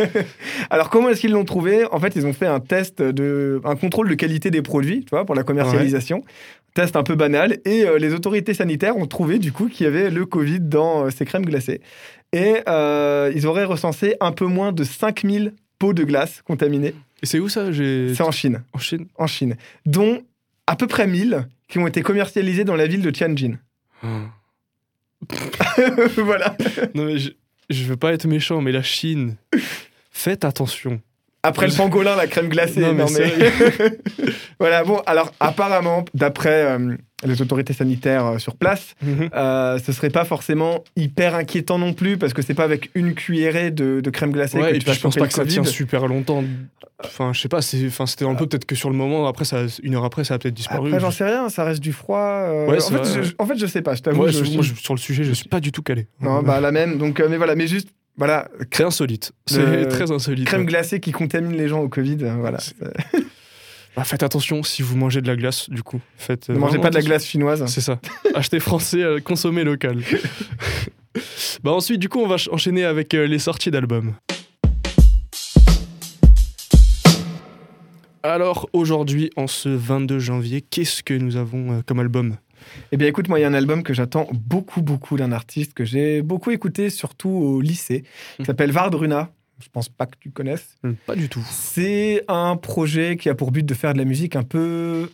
alors, 0.70 0.88
comment 0.88 1.10
est-ce 1.10 1.20
qu'ils 1.20 1.32
l'ont 1.32 1.44
trouvé? 1.44 1.84
En 1.92 2.00
fait, 2.00 2.16
ils 2.16 2.26
ont 2.26 2.32
fait 2.32 2.46
un 2.46 2.60
test 2.60 3.02
de, 3.02 3.60
un 3.64 3.76
contrôle 3.76 4.08
de 4.08 4.14
qualité 4.14 4.50
des 4.50 4.62
produits, 4.62 5.00
tu 5.04 5.10
vois, 5.10 5.26
pour 5.26 5.34
la 5.34 5.42
commercialisation. 5.42 6.24
Test 6.72 6.96
un 6.96 7.02
peu 7.02 7.16
banal. 7.16 7.58
Et 7.66 7.84
euh, 7.84 7.98
les 7.98 8.14
autorités 8.14 8.54
sanitaires 8.54 8.96
ont 8.96 9.06
trouvé, 9.06 9.38
du 9.38 9.52
coup, 9.52 9.68
qu'il 9.68 9.84
y 9.84 9.86
avait 9.86 10.08
le 10.08 10.24
Covid 10.24 10.60
dans 10.60 11.04
euh, 11.04 11.10
ces 11.10 11.26
crèmes 11.26 11.44
glacées. 11.44 11.82
Et 12.32 12.56
euh, 12.68 13.30
ils 13.34 13.46
auraient 13.46 13.64
recensé 13.64 14.14
un 14.20 14.32
peu 14.32 14.46
moins 14.46 14.72
de 14.72 14.84
5000 14.84 15.52
pots 15.78 15.92
de 15.92 16.04
glace 16.04 16.40
contaminés. 16.46 16.94
Et 17.22 17.26
c'est 17.26 17.40
où 17.40 17.50
ça? 17.50 17.66
C'est 17.74 18.20
en 18.22 18.30
Chine. 18.30 18.62
En 18.72 18.78
Chine 18.78 19.06
En 19.16 19.26
Chine. 19.26 19.56
Dont 19.84 20.22
à 20.66 20.76
peu 20.76 20.86
près 20.86 21.06
1000 21.06 21.46
qui 21.68 21.78
ont 21.78 21.86
été 21.86 22.02
commercialisés 22.02 22.64
dans 22.64 22.76
la 22.76 22.86
ville 22.86 23.02
de 23.02 23.10
Tianjin. 23.10 23.58
Ah. 24.02 24.26
voilà. 26.16 26.56
Non, 26.94 27.04
mais 27.06 27.18
je, 27.18 27.30
je 27.70 27.84
veux 27.84 27.96
pas 27.96 28.12
être 28.12 28.26
méchant, 28.26 28.60
mais 28.60 28.72
la 28.72 28.82
Chine, 28.82 29.36
faites 30.10 30.44
attention. 30.44 31.00
Après 31.42 31.68
le 31.68 31.72
pangolin, 31.74 32.16
la 32.16 32.26
crème 32.26 32.48
glacée. 32.48 32.80
Non, 32.80 32.92
mais 32.92 33.04
non, 33.04 33.10
mais- 33.12 33.98
voilà, 34.58 34.82
bon, 34.84 34.98
alors 35.06 35.32
apparemment, 35.40 36.04
d'après 36.12 36.64
euh, 36.64 36.96
les 37.24 37.40
autorités 37.40 37.72
sanitaires 37.72 38.26
euh, 38.26 38.38
sur 38.38 38.56
place, 38.56 38.94
euh, 39.34 39.78
ce 39.78 39.92
serait 39.92 40.10
pas 40.10 40.24
forcément 40.24 40.84
hyper 40.96 41.34
inquiétant 41.34 41.78
non 41.78 41.92
plus, 41.94 42.18
parce 42.18 42.34
que 42.34 42.42
c'est 42.42 42.54
pas 42.54 42.64
avec 42.64 42.90
une 42.94 43.14
cuillerée 43.14 43.70
de, 43.70 44.00
de 44.00 44.10
crème 44.10 44.32
glacée 44.32 44.58
Ouais, 44.58 44.70
que 44.70 44.76
et 44.76 44.78
tu 44.78 44.84
puis 44.84 44.88
vas 44.88 44.92
je 44.94 45.00
pense 45.00 45.16
pas 45.16 45.26
que 45.26 45.32
ça 45.32 45.46
tient 45.46 45.64
super 45.64 46.06
longtemps. 46.06 46.44
Enfin, 47.04 47.32
je 47.32 47.40
sais 47.40 47.48
pas, 47.48 47.60
c'était 47.62 47.88
dans 48.24 48.30
le 48.32 48.36
peu, 48.36 48.46
peut-être 48.46 48.64
que 48.64 48.74
sur 48.74 48.88
le 48.90 48.96
moment, 48.96 49.26
après, 49.28 49.44
ça, 49.44 49.62
une 49.82 49.94
heure 49.94 50.04
après, 50.04 50.24
ça 50.24 50.34
a 50.34 50.38
peut-être 50.38 50.54
disparu. 50.54 50.88
Après, 50.88 51.00
j'en 51.00 51.10
Je- 51.10 51.16
sais 51.16 51.24
rien, 51.24 51.48
ça 51.48 51.64
reste 51.64 51.80
du 51.80 51.92
froid. 51.92 52.18
euh, 52.18 52.66
Ouais, 52.68 52.82
en, 52.82 52.88
fait, 53.04 53.22
je, 53.22 53.32
en 53.38 53.46
fait, 53.46 53.58
je 53.58 53.66
sais 53.66 53.82
pas, 53.82 53.94
je 53.94 54.02
t'avoue. 54.02 54.22
Ouais, 54.24 54.32
je- 54.32 54.44
je- 54.44 54.52
moi, 54.52 54.62
je- 54.62 54.74
sur 54.74 54.94
le 54.94 54.98
sujet, 55.00 55.24
je 55.24 55.32
suis 55.32 55.48
pas 55.48 55.60
du 55.60 55.72
tout 55.72 55.82
calé. 55.82 56.06
Non, 56.20 56.42
bah 56.42 56.60
la 56.60 56.72
même. 56.72 56.96
Donc, 56.98 57.20
euh, 57.20 57.28
mais 57.30 57.36
voilà, 57.36 57.54
mais 57.54 57.66
juste, 57.66 57.88
voilà, 58.16 58.48
C'est 58.72 58.84
insolite. 58.84 59.32
C'est 59.46 59.88
très 59.88 60.10
insolite. 60.10 60.46
crème 60.46 60.62
ouais. 60.62 60.66
glacée 60.66 61.00
qui 61.00 61.12
contamine 61.12 61.52
les 61.52 61.68
gens 61.68 61.80
au 61.80 61.88
Covid. 61.88 62.16
euh, 62.22 62.34
Voilà. 62.40 62.58
Bah, 63.96 64.04
faites 64.04 64.22
attention 64.22 64.62
si 64.62 64.82
vous 64.82 64.94
mangez 64.96 65.22
de 65.22 65.26
la 65.26 65.36
glace, 65.36 65.70
du 65.70 65.82
coup. 65.82 66.00
Faites, 66.18 66.50
euh, 66.50 66.54
Ne 66.54 66.58
mangez 66.58 66.78
pas 66.78 66.90
de 66.90 66.96
la 66.96 67.00
glace 67.00 67.26
chinoise. 67.26 67.64
C'est 67.66 67.80
ça. 67.80 67.98
Achetez 68.34 68.60
français, 68.60 69.02
euh, 69.02 69.20
consommez 69.20 69.64
local. 69.64 70.02
bah 71.64 71.72
ensuite, 71.72 71.98
du 71.98 72.10
coup, 72.10 72.18
on 72.20 72.28
va 72.28 72.36
ch- 72.36 72.50
enchaîner 72.52 72.84
avec 72.84 73.14
euh, 73.14 73.26
les 73.26 73.38
sorties 73.38 73.70
d'albums. 73.70 74.12
Alors 78.22 78.68
aujourd'hui, 78.72 79.30
en 79.36 79.46
ce 79.46 79.68
22 79.68 80.18
janvier, 80.18 80.60
qu'est-ce 80.60 81.02
que 81.02 81.14
nous 81.14 81.36
avons 81.36 81.72
euh, 81.78 81.80
comme 81.86 82.00
album? 82.00 82.36
Eh 82.92 82.96
bien, 82.96 83.06
écoute, 83.08 83.28
moi, 83.28 83.38
il 83.38 83.42
y 83.42 83.44
a 83.44 83.48
un 83.48 83.54
album 83.54 83.82
que 83.82 83.94
j'attends 83.94 84.26
beaucoup, 84.32 84.82
beaucoup 84.82 85.16
d'un 85.16 85.30
artiste 85.32 85.72
que 85.72 85.84
j'ai 85.84 86.20
beaucoup 86.20 86.50
écouté, 86.50 86.90
surtout 86.90 87.28
au 87.30 87.60
lycée, 87.60 88.02
qui 88.36 88.42
Mhm. 88.42 88.46
s'appelle 88.46 88.72
Vardruna. 88.72 89.30
Je 89.58 89.68
pense 89.72 89.88
pas 89.88 90.06
que 90.06 90.16
tu 90.20 90.30
connaisses. 90.30 90.76
Hmm, 90.82 90.92
Pas 91.06 91.16
du 91.16 91.28
tout. 91.28 91.44
C'est 91.50 92.24
un 92.28 92.56
projet 92.56 93.16
qui 93.16 93.28
a 93.30 93.34
pour 93.34 93.50
but 93.52 93.64
de 93.64 93.74
faire 93.74 93.92
de 93.94 93.98
la 93.98 94.04
musique 94.04 94.36
un 94.36 94.42
peu. 94.42 95.10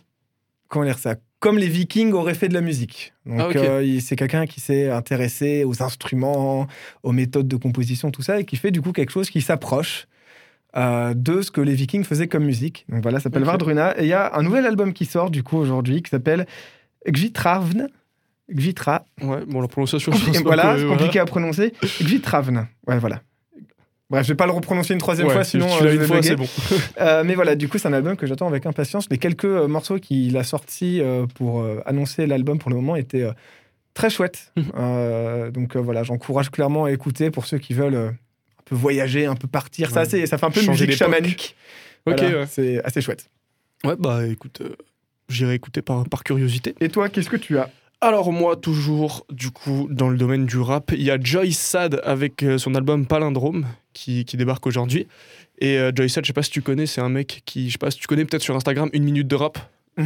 Comment 0.67 0.85
dire 0.85 0.97
ça 0.99 1.15
Comme 1.39 1.57
les 1.57 1.67
Vikings 1.67 2.11
auraient 2.13 2.33
fait 2.33 2.49
de 2.49 2.53
la 2.53 2.61
musique. 2.61 3.13
Donc, 3.25 3.55
Ah, 3.55 3.59
euh, 3.59 3.99
c'est 4.01 4.15
quelqu'un 4.15 4.45
qui 4.45 4.59
s'est 4.59 4.89
intéressé 4.89 5.63
aux 5.63 5.81
instruments, 5.83 6.67
aux 7.03 7.11
méthodes 7.11 7.47
de 7.47 7.55
composition, 7.55 8.11
tout 8.11 8.21
ça, 8.23 8.39
et 8.39 8.45
qui 8.45 8.55
fait 8.57 8.71
du 8.71 8.81
coup 8.81 8.91
quelque 8.91 9.11
chose 9.11 9.29
qui 9.29 9.41
s'approche 9.41 10.07
euh, 10.75 11.13
de 11.13 11.41
ce 11.41 11.51
que 11.51 11.61
les 11.61 11.75
Vikings 11.75 12.03
faisaient 12.03 12.27
comme 12.27 12.43
musique. 12.45 12.85
Donc 12.89 13.03
voilà, 13.03 13.19
ça 13.19 13.23
s'appelle 13.25 13.43
Ok. 13.43 13.47
Vardruna. 13.47 13.97
Et 13.99 14.03
il 14.03 14.07
y 14.09 14.13
a 14.13 14.35
un 14.35 14.41
nouvel 14.41 14.65
album 14.65 14.91
qui 14.93 15.05
sort 15.05 15.29
du 15.29 15.43
coup 15.43 15.57
aujourd'hui 15.57 16.01
qui 16.01 16.09
s'appelle 16.09 16.47
Gvitravn. 17.07 17.87
Gvitra. 18.51 19.05
Ouais, 19.21 19.45
bon, 19.47 19.61
la 19.61 19.67
prononciation, 19.69 20.11
je 20.11 20.25
pense 20.25 20.37
voilà, 20.41 20.77
c'est 20.77 20.85
compliqué 20.85 21.19
à 21.19 21.25
prononcer. 21.25 21.73
Gvitravn. 22.01 22.67
Ouais, 22.87 22.99
voilà. 22.99 23.21
Bref, 24.13 24.25
je 24.27 24.31
vais 24.31 24.37
pas 24.37 24.45
le 24.45 24.51
reprononcer 24.51 24.93
une 24.93 24.99
troisième 24.99 25.27
fois, 25.29 25.43
sinon 25.43 25.67
tu 25.77 25.83
euh, 25.85 25.95
une 25.95 26.03
fois, 26.05 26.21
c'est 26.21 26.35
bon. 26.35 26.47
Euh, 27.01 27.23
mais 27.25 27.33
voilà, 27.35 27.55
du 27.55 27.67
coup, 27.67 27.77
c'est 27.79 27.87
un 27.87 27.93
album 27.93 28.15
que 28.15 28.27
j'attends 28.27 28.47
avec 28.47 28.65
impatience. 28.67 29.07
Les 29.09 29.17
quelques 29.17 29.45
euh, 29.45 29.67
morceaux 29.67 29.97
qu'il 29.97 30.37
a 30.37 30.43
sortis 30.43 31.01
pour 31.35 31.65
annoncer 31.85 32.27
l'album 32.27 32.59
pour 32.59 32.69
le 32.69 32.75
moment 32.75 32.95
étaient 32.95 33.27
très 33.95 34.09
chouettes. 34.11 34.53
Donc 35.53 35.75
voilà, 35.75 36.03
j'encourage 36.03 36.49
clairement 36.51 36.85
à 36.85 36.91
écouter 36.91 37.31
pour 37.31 37.45
ceux 37.47 37.57
qui 37.57 37.73
veulent 37.73 37.95
un 37.95 38.63
peu 38.65 38.75
voyager, 38.75 39.25
un 39.25 39.35
peu 39.35 39.47
partir. 39.47 39.89
Ça, 39.91 40.05
c'est- 40.05 40.25
ça 40.27 40.37
fait 40.37 40.45
un 40.45 40.51
peu 40.51 40.61
Changer 40.61 40.85
musique 40.85 40.97
chamanique. 40.99 41.55
Ok, 42.05 42.19
Voilà, 42.19 42.39
ouais. 42.41 42.45
C'est 42.47 42.83
assez 42.83 43.01
chouette. 43.01 43.29
Ouais, 43.83 43.95
bah 43.97 44.25
écoute, 44.27 44.61
j'irai 45.29 45.55
écouter 45.55 45.81
par, 45.81 46.07
par 46.07 46.23
curiosité. 46.23 46.75
Et 46.81 46.89
toi, 46.89 47.09
qu'est-ce 47.09 47.29
que 47.29 47.37
tu 47.37 47.57
as? 47.57 47.69
Alors 48.03 48.33
moi, 48.33 48.57
toujours, 48.57 49.25
du 49.31 49.49
coup, 49.51 49.87
dans 49.89 50.09
le 50.09 50.17
domaine 50.17 50.45
du 50.45 50.57
rap, 50.57 50.91
il 50.93 51.03
y 51.03 51.09
a 51.09 51.17
Joy 51.19 51.53
Sad 51.53 52.01
avec 52.03 52.43
euh, 52.43 52.57
son 52.57 52.75
album 52.75 53.05
Palindrome 53.05 53.65
qui, 53.93 54.25
qui 54.25 54.35
débarque 54.35 54.67
aujourd'hui. 54.67 55.07
Et 55.59 55.77
euh, 55.77 55.91
Joy 55.95 56.09
Sad, 56.09 56.25
je 56.25 56.27
sais 56.27 56.33
pas 56.33 56.43
si 56.43 56.51
tu 56.51 56.61
connais, 56.61 56.85
c'est 56.85 56.99
un 56.99 57.07
mec 57.07 57.43
qui, 57.45 57.67
je 57.67 57.71
sais 57.73 57.77
pas 57.77 57.91
si 57.91 57.99
tu 57.99 58.07
connais 58.07 58.25
peut-être 58.25 58.41
sur 58.41 58.55
Instagram, 58.57 58.89
une 58.91 59.03
minute 59.05 59.27
de 59.27 59.35
rap. 59.35 59.57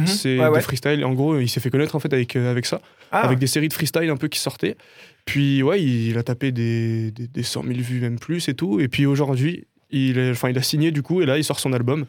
C'est 0.06 0.34
Mhm. 0.36 0.40
Ouais, 0.40 0.46
des 0.48 0.54
ouais. 0.54 0.60
freestyle. 0.60 1.04
En 1.04 1.14
gros, 1.14 1.38
il 1.40 1.48
s'est 1.48 1.60
fait 1.60 1.70
connaître 1.70 1.96
en 1.96 1.98
fait 1.98 2.12
avec, 2.12 2.36
euh, 2.36 2.50
avec 2.50 2.66
ça, 2.66 2.80
Ah, 3.10 3.22
avec 3.22 3.38
des 3.40 3.46
séries 3.48 3.68
de 3.68 3.72
freestyle 3.72 4.10
un 4.10 4.16
peu 4.16 4.28
qui 4.28 4.38
sortaient. 4.38 4.76
Puis 5.24 5.62
ouais, 5.64 5.82
il, 5.82 6.16
a 6.18 6.22
tapé 6.22 6.52
des, 6.52 7.10
des, 7.10 7.26
des 7.26 7.42
100 7.42 7.64
000 7.64 7.80
vues, 7.80 8.00
même 8.00 8.18
plus 8.20 8.48
et 8.48 8.54
tout. 8.54 8.78
Et 8.80 8.88
puis 8.88 9.06
aujourd'hui, 9.06 9.66
il, 9.90 10.18
est- 10.18 10.34
il 10.50 10.58
a 10.58 10.62
signé 10.62 10.90
du 10.92 11.02
coup, 11.02 11.20
et 11.22 11.26
là, 11.26 11.36
il 11.38 11.42
sort 11.42 11.58
son 11.58 11.72
album, 11.72 12.04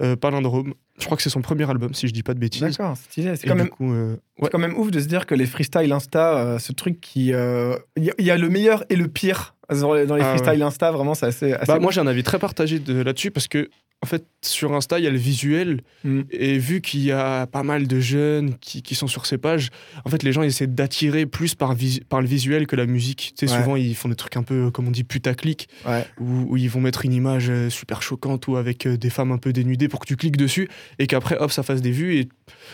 euh, 0.00 0.14
Palindrome. 0.16 0.74
Je 0.98 1.04
crois 1.06 1.16
que 1.16 1.22
c'est 1.22 1.30
son 1.30 1.42
premier 1.42 1.68
album, 1.68 1.92
si 1.92 2.06
je 2.06 2.12
dis 2.12 2.22
pas 2.22 2.34
de 2.34 2.38
bêtises. 2.38 2.62
D'accord, 2.62 2.96
stylé. 2.96 3.34
C'est 3.36 3.48
quand, 3.48 3.56
même, 3.56 3.70
euh, 3.80 4.16
c'est 4.36 4.44
ouais. 4.44 4.50
quand 4.50 4.58
même 4.58 4.76
ouf 4.78 4.90
de 4.92 5.00
se 5.00 5.06
dire 5.06 5.26
que 5.26 5.34
les 5.34 5.46
freestyles 5.46 5.90
Insta, 5.92 6.38
euh, 6.38 6.58
ce 6.58 6.72
truc 6.72 7.00
qui. 7.00 7.32
euh, 7.32 7.76
Il 7.96 8.04
y, 8.04 8.12
il 8.18 8.24
y 8.24 8.30
a 8.30 8.36
le 8.38 8.48
meilleur 8.48 8.84
et 8.90 8.96
le 8.96 9.08
pire 9.08 9.53
dans 9.70 9.94
les, 9.94 10.06
dans 10.06 10.16
les 10.16 10.22
Ah, 10.22 10.36
freestyles 10.36 10.62
Insta, 10.62 10.90
vraiment, 10.92 11.14
c'est 11.14 11.26
assez. 11.26 11.52
assez 11.52 11.66
Bah, 11.66 11.78
moi, 11.78 11.90
j'ai 11.92 12.00
un 12.00 12.06
avis 12.06 12.22
très 12.22 12.38
partagé 12.38 12.78
de- 12.78 13.02
là-dessus 13.02 13.30
parce 13.30 13.48
que, 13.48 13.68
en 14.02 14.06
fait, 14.06 14.26
sur 14.42 14.74
Insta, 14.74 14.98
il 14.98 15.04
y 15.04 15.08
a 15.08 15.10
le 15.10 15.16
visuel. 15.16 15.80
Mm. 16.04 16.22
Et 16.30 16.58
vu 16.58 16.82
qu'il 16.82 17.00
y 17.00 17.10
a 17.12 17.46
pas 17.46 17.62
mal 17.62 17.86
de 17.86 18.00
jeunes 18.00 18.54
qui, 18.60 18.82
qui 18.82 18.94
sont 18.94 19.06
sur 19.06 19.24
ces 19.24 19.38
pages, 19.38 19.70
en 20.04 20.10
fait, 20.10 20.22
les 20.22 20.32
gens 20.32 20.42
essaient 20.42 20.66
d'attirer 20.66 21.24
plus 21.24 21.54
par, 21.54 21.72
vis- 21.74 22.00
par 22.06 22.20
le 22.20 22.26
visuel 22.26 22.66
que 22.66 22.76
la 22.76 22.84
musique. 22.84 23.32
Tu 23.38 23.46
sais, 23.46 23.52
Ouais. 23.54 23.58
souvent, 23.62 23.76
ils 23.76 23.94
font 23.96 24.10
des 24.10 24.14
trucs 24.14 24.36
un 24.36 24.42
peu, 24.42 24.70
comme 24.70 24.88
on 24.88 24.90
dit, 24.90 25.04
putaclic, 25.04 25.68
Ouais. 25.86 26.04
où, 26.20 26.46
où 26.52 26.56
ils 26.58 26.68
vont 26.68 26.80
mettre 26.80 27.06
une 27.06 27.14
image 27.14 27.48
euh, 27.48 27.70
super 27.70 28.02
choquante 28.02 28.46
ou 28.46 28.56
avec 28.56 28.84
euh, 28.86 28.98
des 28.98 29.08
femmes 29.08 29.32
un 29.32 29.38
peu 29.38 29.54
dénudées 29.54 29.88
pour 29.88 30.00
que 30.00 30.06
tu 30.06 30.16
cliques 30.16 30.36
dessus 30.36 30.68
et 30.98 31.06
qu'après, 31.06 31.38
hop, 31.38 31.50
ça 31.50 31.62
fasse 31.62 31.80
des 31.80 31.92
vues. 31.92 32.16
Et 32.18 32.28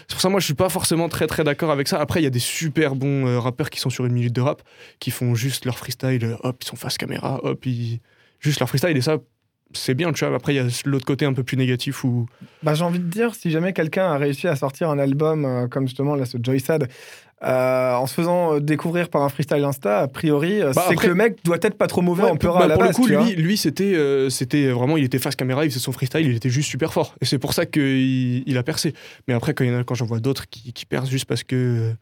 c'est 0.08 0.14
pour 0.14 0.20
ça, 0.20 0.30
moi, 0.30 0.40
je 0.40 0.46
suis 0.46 0.54
pas 0.54 0.68
forcément 0.68 1.08
très, 1.08 1.28
très 1.28 1.44
d'accord 1.44 1.70
avec 1.70 1.86
ça. 1.86 2.00
Après, 2.00 2.20
il 2.20 2.24
y 2.24 2.26
a 2.26 2.30
des 2.30 2.40
super 2.40 2.96
bons 2.96 3.26
euh, 3.28 3.38
rappeurs 3.38 3.70
qui 3.70 3.78
sont 3.78 3.90
sur 3.90 4.04
une 4.04 4.14
minute 4.14 4.32
de 4.34 4.40
rap, 4.40 4.62
qui 4.98 5.12
font 5.12 5.36
juste 5.36 5.64
leur 5.64 5.78
freestyle, 5.78 6.36
hop, 6.42 6.56
ils 6.60 6.66
sont 6.66 6.76
face 6.80 6.98
caméra, 6.98 7.40
hop, 7.44 7.64
ils... 7.66 8.00
juste 8.40 8.58
leur 8.60 8.68
freestyle. 8.68 8.96
Et 8.96 9.00
ça, 9.02 9.18
c'est 9.72 9.94
bien, 9.94 10.12
tu 10.12 10.24
vois. 10.24 10.34
Après, 10.34 10.52
il 10.52 10.56
y 10.56 10.60
a 10.60 10.66
l'autre 10.84 11.06
côté 11.06 11.24
un 11.26 11.32
peu 11.32 11.44
plus 11.44 11.56
négatif 11.56 12.02
où. 12.04 12.26
Bah, 12.62 12.74
j'ai 12.74 12.82
envie 12.84 12.98
de 12.98 13.04
dire, 13.08 13.34
si 13.34 13.50
jamais 13.50 13.72
quelqu'un 13.72 14.10
a 14.10 14.18
réussi 14.18 14.48
à 14.48 14.56
sortir 14.56 14.90
un 14.90 14.98
album 14.98 15.44
euh, 15.44 15.68
comme 15.68 15.86
justement 15.86 16.16
là, 16.16 16.26
ce 16.26 16.38
Joy 16.42 16.58
Sad, 16.58 16.88
euh, 17.42 17.94
en 17.94 18.06
se 18.06 18.12
faisant 18.14 18.54
euh, 18.56 18.60
découvrir 18.60 19.08
par 19.08 19.22
un 19.22 19.28
freestyle 19.30 19.64
Insta, 19.64 20.00
a 20.00 20.08
priori, 20.08 20.60
euh, 20.60 20.72
Bah, 20.74 20.82
c'est 20.86 20.92
après- 20.94 21.04
que 21.04 21.08
le 21.08 21.14
mec 21.14 21.38
doit 21.44 21.56
être 21.62 21.78
pas 21.78 21.86
trop 21.86 22.02
mauvais 22.02 22.24
Ouais, 22.24 22.30
en 22.30 22.36
peur 22.36 22.58
bah, 22.58 22.64
à 22.64 22.66
la 22.66 22.74
pour 22.74 22.82
base. 22.82 22.98
le 22.98 23.02
coup, 23.02 23.06
lui, 23.08 23.34
lui 23.36 23.56
c'était 23.56 23.94
euh, 23.94 24.28
c'était 24.28 24.68
vraiment, 24.70 24.96
il 24.98 25.04
était 25.04 25.18
face 25.18 25.36
caméra, 25.36 25.64
il 25.64 25.70
faisait 25.70 25.80
son 25.80 25.92
freestyle, 25.92 26.26
il 26.26 26.34
était 26.36 26.50
juste 26.50 26.68
super 26.68 26.92
fort. 26.92 27.14
Et 27.22 27.24
c'est 27.24 27.38
pour 27.38 27.54
ça 27.54 27.64
qu'il 27.64 28.42
il 28.46 28.58
a 28.58 28.62
percé. 28.62 28.92
Mais 29.28 29.32
après, 29.34 29.54
quand, 29.54 29.64
il 29.64 29.70
y 29.70 29.74
en 29.74 29.78
a- 29.80 29.84
quand 29.84 29.94
j'en 29.94 30.04
vois 30.04 30.20
d'autres 30.20 30.48
qui, 30.50 30.72
qui 30.74 30.84
percent 30.84 31.08
juste 31.10 31.24
parce 31.26 31.42
que 31.44 31.94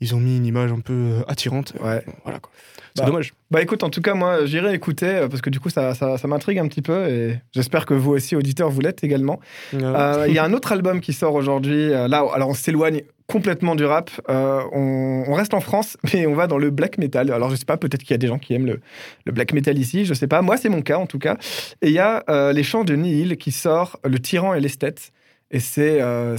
ils 0.00 0.14
ont 0.14 0.20
mis 0.20 0.36
une 0.36 0.46
image 0.46 0.72
un 0.72 0.80
peu 0.80 0.92
euh, 0.92 1.20
attirante, 1.28 1.72
Ouais. 1.82 2.04
voilà 2.24 2.38
quoi. 2.40 2.50
C'est 2.94 3.02
Bah, 3.02 3.08
dommage. 3.10 3.34
Bah 3.50 3.60
écoute, 3.62 3.82
en 3.82 3.90
tout 3.90 4.00
cas, 4.00 4.14
moi, 4.14 4.46
j'irai 4.46 4.72
écouter 4.74 5.06
euh, 5.06 5.28
parce 5.28 5.42
que 5.42 5.50
du 5.50 5.60
coup, 5.60 5.68
ça, 5.68 5.94
ça, 5.94 6.16
ça 6.16 6.28
m'intrigue 6.28 6.58
un 6.58 6.66
petit 6.66 6.80
peu 6.82 7.06
et 7.08 7.38
j'espère 7.52 7.84
que 7.84 7.92
vous 7.92 8.12
aussi, 8.12 8.34
auditeurs, 8.36 8.70
vous 8.70 8.80
l'êtes 8.80 9.04
également. 9.04 9.38
Euh, 9.74 10.24
Il 10.28 10.34
y 10.34 10.38
a 10.38 10.44
un 10.44 10.52
autre 10.54 10.72
album 10.72 11.00
qui 11.02 11.12
sort 11.12 11.34
aujourd'hui. 11.34 11.88
là, 11.90 12.24
alors 12.32 12.48
on 12.48 12.54
s'éloigne 12.54 13.02
complètement 13.26 13.74
du 13.74 13.84
rap. 13.84 14.10
Euh, 14.30 14.62
on, 14.72 15.24
on 15.28 15.34
reste 15.34 15.52
en 15.52 15.60
France, 15.60 15.98
mais 16.14 16.26
on 16.26 16.34
va 16.34 16.46
dans 16.46 16.56
le 16.58 16.70
black 16.70 16.96
metal. 16.96 17.30
Alors 17.32 17.50
je 17.50 17.56
sais 17.56 17.64
pas, 17.66 17.76
peut-être 17.76 18.00
qu'il 18.02 18.12
y 18.12 18.14
a 18.14 18.18
des 18.18 18.28
gens 18.28 18.38
qui 18.38 18.54
aiment 18.54 18.66
le, 18.66 18.80
le 19.26 19.32
black 19.32 19.52
metal 19.52 19.76
ici. 19.76 20.06
Je 20.06 20.14
sais 20.14 20.26
pas. 20.28 20.40
Moi, 20.40 20.56
c'est 20.56 20.70
mon 20.70 20.80
cas 20.80 20.96
en 20.96 21.06
tout 21.06 21.18
cas. 21.18 21.36
Et 21.82 21.88
il 21.88 21.92
y 21.92 21.98
a 21.98 22.24
euh, 22.30 22.52
les 22.54 22.62
chants 22.62 22.84
de 22.84 22.94
Nihil 22.94 23.36
qui 23.36 23.52
sort, 23.52 23.98
Le 24.04 24.18
Tyran 24.18 24.54
et 24.54 24.60
l'esthète. 24.60 25.12
Et 25.50 25.60
c'est 25.60 26.00
euh, 26.00 26.36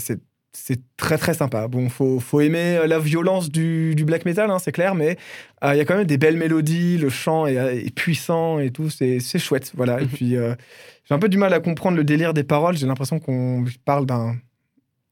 c'est 0.59 0.79
très 0.97 1.17
très 1.17 1.33
sympa. 1.33 1.67
Bon, 1.67 1.87
faut, 1.87 2.19
faut 2.19 2.41
aimer 2.41 2.79
la 2.87 2.99
violence 2.99 3.49
du, 3.49 3.95
du 3.95 4.03
black 4.05 4.25
metal, 4.25 4.49
hein, 4.49 4.59
c'est 4.59 4.71
clair, 4.71 4.95
mais 4.95 5.17
il 5.63 5.77
y 5.77 5.79
a 5.79 5.85
quand 5.85 5.95
même 5.95 6.07
des 6.07 6.17
belles 6.17 6.35
mélodies, 6.35 6.97
le 6.97 7.09
chant 7.09 7.45
est, 7.45 7.55
est 7.55 7.95
puissant 7.95 8.59
et 8.59 8.71
tout, 8.71 8.89
c'est 8.89 9.19
chouette. 9.39 9.71
Voilà. 9.75 10.01
et 10.01 10.05
puis, 10.05 10.31
j'ai 10.31 11.15
un 11.15 11.19
peu 11.19 11.29
du 11.29 11.37
mal 11.37 11.53
à 11.53 11.59
comprendre 11.59 11.95
le 11.95 12.03
délire 12.03 12.33
des 12.33 12.43
paroles. 12.43 12.75
J'ai 12.75 12.87
l'impression 12.87 13.19
qu'on 13.19 13.63
parle 13.85 14.05
d'un. 14.05 14.35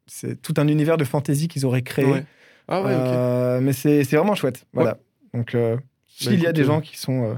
C'est 0.07 0.41
tout 0.41 0.53
un 0.57 0.67
univers 0.67 0.97
de 0.97 1.03
fantasy 1.03 1.47
qu'ils 1.47 1.65
auraient 1.65 1.83
créé. 1.83 2.23
Ah 2.67 2.81
ouais, 2.81 3.61
Mais 3.61 3.71
c'est 3.73 4.03
vraiment 4.03 4.35
chouette. 4.35 4.65
Voilà. 4.73 4.97
Donc, 5.33 5.53
bah, 5.53 5.77
s'il 6.07 6.41
y 6.41 6.47
a 6.47 6.53
des 6.53 6.63
gens 6.63 6.81
qui 6.81 6.97
sont. 6.97 7.37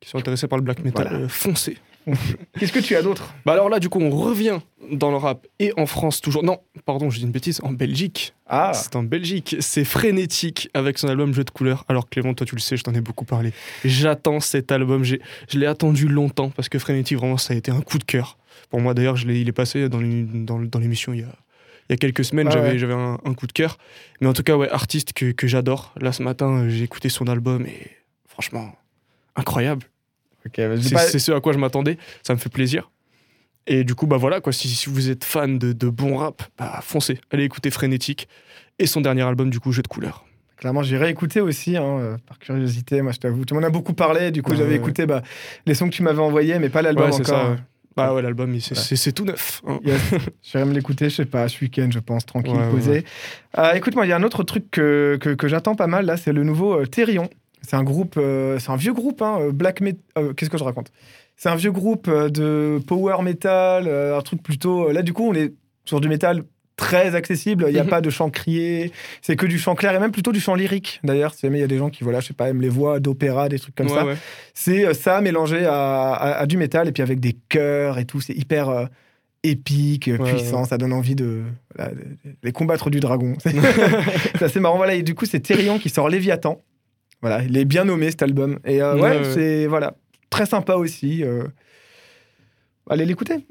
qui 0.00 0.08
sont 0.08 0.18
intéressés 0.18 0.48
par 0.48 0.58
le 0.58 0.64
black 0.64 0.84
metal, 0.84 1.28
foncez. 1.28 1.78
Qu'est-ce 2.58 2.72
que 2.72 2.80
tu 2.80 2.96
as 2.96 3.02
d'autre? 3.02 3.34
Bah 3.46 3.52
alors 3.52 3.68
là, 3.68 3.78
du 3.78 3.88
coup, 3.88 4.00
on 4.00 4.10
revient 4.10 4.58
dans 4.90 5.10
le 5.10 5.16
rap 5.16 5.46
et 5.58 5.72
en 5.76 5.86
France 5.86 6.20
toujours. 6.20 6.42
Non, 6.42 6.58
pardon, 6.84 7.10
je 7.10 7.18
dis 7.18 7.24
une 7.24 7.30
bêtise, 7.30 7.60
en 7.62 7.72
Belgique. 7.72 8.34
Ah 8.46 8.72
C'est 8.74 8.96
en 8.96 9.02
Belgique. 9.02 9.56
C'est 9.60 9.84
frénétique 9.84 10.68
avec 10.74 10.98
son 10.98 11.08
album 11.08 11.32
Jeu 11.32 11.44
de 11.44 11.50
couleurs. 11.50 11.84
Alors 11.88 12.08
Clément, 12.08 12.34
toi 12.34 12.46
tu 12.46 12.54
le 12.54 12.60
sais, 12.60 12.76
je 12.76 12.84
t'en 12.84 12.94
ai 12.94 13.00
beaucoup 13.00 13.24
parlé. 13.24 13.52
J'attends 13.84 14.40
cet 14.40 14.72
album. 14.72 15.04
Je 15.04 15.18
l'ai 15.54 15.66
attendu 15.66 16.08
longtemps 16.08 16.50
parce 16.50 16.68
que 16.68 16.78
frénétique, 16.78 17.18
vraiment, 17.18 17.38
ça 17.38 17.54
a 17.54 17.56
été 17.56 17.70
un 17.70 17.80
coup 17.80 17.98
de 17.98 18.04
cœur. 18.04 18.38
Pour 18.70 18.80
moi, 18.80 18.94
d'ailleurs, 18.94 19.18
il 19.18 19.48
est 19.48 19.52
passé 19.52 19.88
dans 19.88 20.00
l'émission 20.00 21.12
il 21.12 21.20
y 21.20 21.24
a 21.24 21.34
il 21.88 21.92
y 21.92 21.94
a 21.94 21.96
quelques 21.96 22.24
semaines, 22.24 22.50
j'avais 22.50 22.78
j'avais 22.78 22.94
un, 22.94 23.34
coup 23.34 23.46
de 23.46 23.52
cœur. 23.52 23.76
Mais 24.20 24.26
en 24.26 24.32
tout 24.32 24.42
cas, 24.42 24.56
ouais, 24.56 24.70
artiste 24.70 25.12
que, 25.12 25.32
que 25.32 25.46
j'adore. 25.46 25.92
Là, 26.00 26.12
ce 26.12 26.22
matin, 26.22 26.68
j'ai 26.68 26.84
écouté 26.84 27.08
son 27.08 27.26
album 27.26 27.66
et 27.66 27.90
franchement, 28.26 28.74
incroyable. 29.36 29.86
Bah, 30.92 30.98
c'est 30.98 31.18
ce 31.18 31.32
à 31.32 31.40
quoi 31.40 31.52
je 31.52 31.58
m'attendais. 31.58 31.98
Ça 32.22 32.34
me 32.34 32.38
fait 32.38 32.50
plaisir. 32.50 32.90
Et 33.66 33.84
du 33.84 33.94
coup, 33.94 34.06
bah 34.06 34.16
voilà, 34.16 34.40
quoi, 34.40 34.52
si, 34.52 34.68
si 34.68 34.90
vous 34.90 35.10
êtes 35.10 35.24
fan 35.24 35.58
de, 35.58 35.72
de, 35.72 35.88
bon 35.88 36.16
rap, 36.16 36.42
bah 36.58 36.80
foncez, 36.82 37.20
allez 37.30 37.44
écouter 37.44 37.70
Frénétique 37.70 38.28
et 38.78 38.86
son 38.86 39.00
dernier 39.00 39.22
album, 39.22 39.50
du 39.50 39.60
coup, 39.60 39.70
Jeu 39.70 39.82
de 39.82 39.88
couleurs. 39.88 40.24
Clairement, 40.56 40.82
j'ai 40.82 40.96
réécouté 40.96 41.40
aussi, 41.40 41.76
hein, 41.76 41.98
euh, 41.98 42.16
par 42.26 42.38
curiosité, 42.38 43.02
moi 43.02 43.12
je 43.12 43.18
t'avoue. 43.18 43.44
Tu 43.44 43.54
m'en 43.54 43.62
as 43.62 43.70
beaucoup 43.70 43.94
parlé, 43.94 44.30
du 44.30 44.42
coup 44.42 44.54
j'avais 44.54 44.76
écouté 44.76 45.06
bah, 45.06 45.22
les 45.66 45.74
sons 45.74 45.88
que 45.88 45.94
tu 45.94 46.04
m'avais 46.04 46.20
envoyés, 46.20 46.60
mais 46.60 46.68
pas 46.68 46.82
l'album 46.82 47.10
encore. 47.10 47.26
Ça, 47.26 47.56
Bah 47.96 48.14
ouais, 48.14 48.22
l'album, 48.22 48.56
c'est 48.60 49.12
tout 49.12 49.24
neuf. 49.24 49.60
Hein. 49.66 49.80
je 50.42 50.58
vais 50.58 50.64
me 50.64 50.72
l'écouter, 50.72 51.10
je 51.10 51.16
sais 51.16 51.24
pas, 51.24 51.48
ce 51.48 51.60
week-end, 51.62 51.88
je 51.92 51.98
pense, 51.98 52.26
tranquille, 52.26 52.56
posé. 52.70 53.04
Euh, 53.58 53.72
écoute, 53.72 53.96
moi, 53.96 54.06
il 54.06 54.10
y 54.10 54.12
a 54.12 54.16
un 54.16 54.22
autre 54.22 54.44
truc 54.44 54.70
que, 54.70 55.18
que, 55.20 55.30
que 55.30 55.48
j'attends 55.48 55.74
pas 55.74 55.88
mal, 55.88 56.06
là, 56.06 56.16
c'est 56.16 56.32
le 56.32 56.44
nouveau 56.44 56.80
euh, 56.80 56.86
Thérion. 56.86 57.28
C'est 57.62 57.76
un 57.76 57.84
groupe, 57.84 58.14
euh, 58.16 58.58
c'est 58.58 58.70
un 58.70 58.76
vieux 58.76 58.92
groupe, 58.92 59.22
hein, 59.22 59.38
euh, 59.40 59.52
black 59.52 59.80
metal. 59.80 60.00
Euh, 60.18 60.32
qu'est-ce 60.32 60.50
que 60.50 60.58
je 60.58 60.64
raconte? 60.64 60.92
C'est 61.36 61.48
un 61.48 61.56
vieux 61.56 61.72
groupe 61.72 62.08
de 62.08 62.80
power 62.86 63.22
metal, 63.22 63.88
un 63.88 64.20
truc 64.20 64.42
plutôt. 64.42 64.92
Là, 64.92 65.02
du 65.02 65.12
coup, 65.12 65.28
on 65.28 65.34
est 65.34 65.54
sur 65.84 66.00
du 66.00 66.08
métal 66.08 66.44
très 66.76 67.14
accessible. 67.16 67.64
Il 67.68 67.72
n'y 67.72 67.80
a 67.80 67.84
mhm. 67.84 67.90
pas 67.90 68.00
de 68.00 68.10
chant 68.10 68.30
crié. 68.30 68.92
C'est 69.22 69.34
que 69.34 69.46
du 69.46 69.58
chant 69.58 69.74
clair 69.74 69.94
et 69.94 69.98
même 69.98 70.12
plutôt 70.12 70.30
du 70.30 70.40
chant 70.40 70.54
lyrique. 70.54 71.00
D'ailleurs, 71.02 71.34
si 71.34 71.40
jamais 71.40 71.58
il 71.58 71.62
y 71.62 71.64
a 71.64 71.68
des 71.68 71.78
gens 71.78 71.90
qui, 71.90 72.04
voilà, 72.04 72.20
je 72.20 72.28
sais 72.28 72.34
pas, 72.34 72.48
aiment 72.48 72.60
les 72.60 72.68
voix 72.68 73.00
d'opéra, 73.00 73.48
des 73.48 73.58
trucs 73.58 73.74
comme 73.74 73.88
ça. 73.88 74.04
C'est 74.54 74.94
ça 74.94 75.20
mélangé 75.20 75.64
à, 75.66 76.44
du 76.46 76.56
métal 76.56 76.86
et 76.86 76.92
puis 76.92 77.02
avec 77.02 77.18
des 77.18 77.36
chœurs 77.48 77.98
et 77.98 78.04
tout. 78.04 78.20
C'est 78.20 78.34
hyper 78.34 78.88
épique, 79.42 80.10
puissant. 80.24 80.64
Ça 80.64 80.78
donne 80.78 80.92
envie 80.92 81.16
de, 81.16 81.42
les 82.42 82.52
combattre 82.52 82.90
du 82.90 83.00
dragon. 83.00 83.34
c'est 83.40 84.42
assez 84.42 84.60
marrant. 84.60 84.76
Voilà. 84.76 84.94
Et 84.94 85.02
du 85.02 85.14
coup, 85.14 85.24
c'est 85.24 85.40
Thérion 85.40 85.78
qui 85.78 85.88
sort 85.88 86.08
Léviathan. 86.08 86.60
Voilà, 87.22 87.44
il 87.44 87.56
est 87.56 87.64
bien 87.64 87.84
nommé 87.84 88.10
cet 88.10 88.22
album. 88.22 88.58
Et 88.66 88.82
euh, 88.82 88.96
ouais, 88.96 89.22
c'est 89.32 89.66
voilà, 89.68 89.94
très 90.28 90.44
sympa 90.44 90.74
aussi. 90.74 91.22
Euh. 91.22 91.44
Allez 92.90 93.06
l'écouter. 93.06 93.46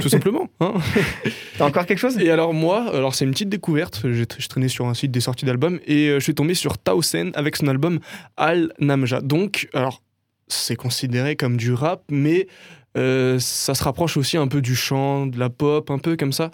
tout 0.00 0.08
simplement. 0.08 0.48
Hein. 0.60 0.72
T'as 1.58 1.66
encore 1.66 1.84
quelque 1.84 1.98
chose? 1.98 2.16
Et 2.18 2.30
alors 2.30 2.54
moi, 2.54 2.90
alors 2.94 3.14
c'est 3.14 3.26
une 3.26 3.32
petite 3.32 3.50
découverte. 3.50 4.00
Je 4.10 4.48
traînais 4.48 4.68
sur 4.68 4.86
un 4.86 4.94
site 4.94 5.10
des 5.10 5.20
sorties 5.20 5.44
d'albums 5.44 5.80
et 5.86 6.08
euh, 6.08 6.14
je 6.18 6.24
suis 6.24 6.34
tombé 6.34 6.54
sur 6.54 6.78
Tausen 6.78 7.30
avec 7.34 7.56
son 7.56 7.68
album 7.68 8.00
Al 8.38 8.72
Namja. 8.78 9.20
Donc, 9.20 9.68
alors 9.74 10.02
c'est 10.48 10.76
considéré 10.76 11.36
comme 11.36 11.58
du 11.58 11.74
rap, 11.74 12.02
mais 12.10 12.48
ça 12.94 13.74
se 13.74 13.84
rapproche 13.84 14.16
aussi 14.16 14.38
un 14.38 14.48
peu 14.48 14.62
du 14.62 14.74
chant, 14.74 15.26
de 15.26 15.38
la 15.38 15.50
pop, 15.50 15.90
un 15.90 15.98
peu 15.98 16.16
comme 16.16 16.32
ça. 16.32 16.50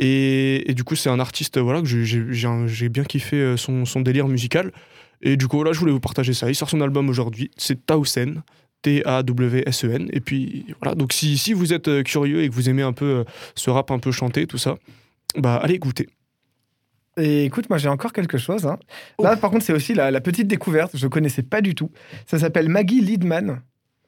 Et, 0.00 0.72
du 0.74 0.84
coup, 0.84 0.96
c'est 0.96 1.10
un 1.10 1.20
artiste 1.20 1.58
voilà 1.58 1.82
que 1.82 1.86
j'ai 1.86 2.88
bien 2.88 3.04
kiffé 3.04 3.56
son, 3.56 3.84
son 3.84 4.00
délire 4.00 4.26
musical. 4.26 4.72
Et 5.22 5.36
du 5.36 5.48
coup, 5.48 5.62
là, 5.64 5.72
je 5.72 5.80
voulais 5.80 5.92
vous 5.92 6.00
partager 6.00 6.32
ça. 6.32 6.48
Il 6.48 6.54
sort 6.54 6.70
son 6.70 6.80
album 6.80 7.08
aujourd'hui, 7.08 7.50
c'est 7.56 7.86
Tausen. 7.86 8.42
T-A-W-S-E-N. 8.82 10.08
Et 10.12 10.20
puis 10.20 10.66
voilà, 10.80 10.94
donc 10.94 11.12
si, 11.12 11.36
si, 11.38 11.52
vous 11.52 11.72
êtes 11.72 11.88
euh, 11.88 12.02
curieux 12.02 12.42
et 12.42 12.48
que 12.48 12.54
vous 12.54 12.68
aimez 12.68 12.82
un 12.82 12.92
peu 12.92 13.04
euh, 13.04 13.24
ce 13.54 13.70
rap 13.70 13.90
un 13.90 13.98
peu 13.98 14.12
chanté, 14.12 14.46
tout 14.46 14.58
ça, 14.58 14.76
bah 15.36 15.56
allez 15.56 15.74
écouter. 15.74 16.08
Et 17.16 17.44
écoute, 17.44 17.68
moi 17.68 17.78
j'ai 17.78 17.88
encore 17.88 18.12
quelque 18.12 18.38
chose. 18.38 18.66
Hein. 18.66 18.78
Oh. 19.18 19.24
Là, 19.24 19.36
par 19.36 19.50
contre, 19.50 19.64
c'est 19.64 19.72
aussi 19.72 19.94
la, 19.94 20.20
petite 20.20 20.46
découverte. 20.46 20.96
Je 20.96 21.06
ne 21.06 21.10
connaissais 21.10 21.42
pas 21.42 21.60
du 21.60 21.74
tout. 21.74 21.90
Ça 22.26 22.38
s'appelle 22.38 22.68
Maggie 22.68 23.00
Liedman, 23.00 23.60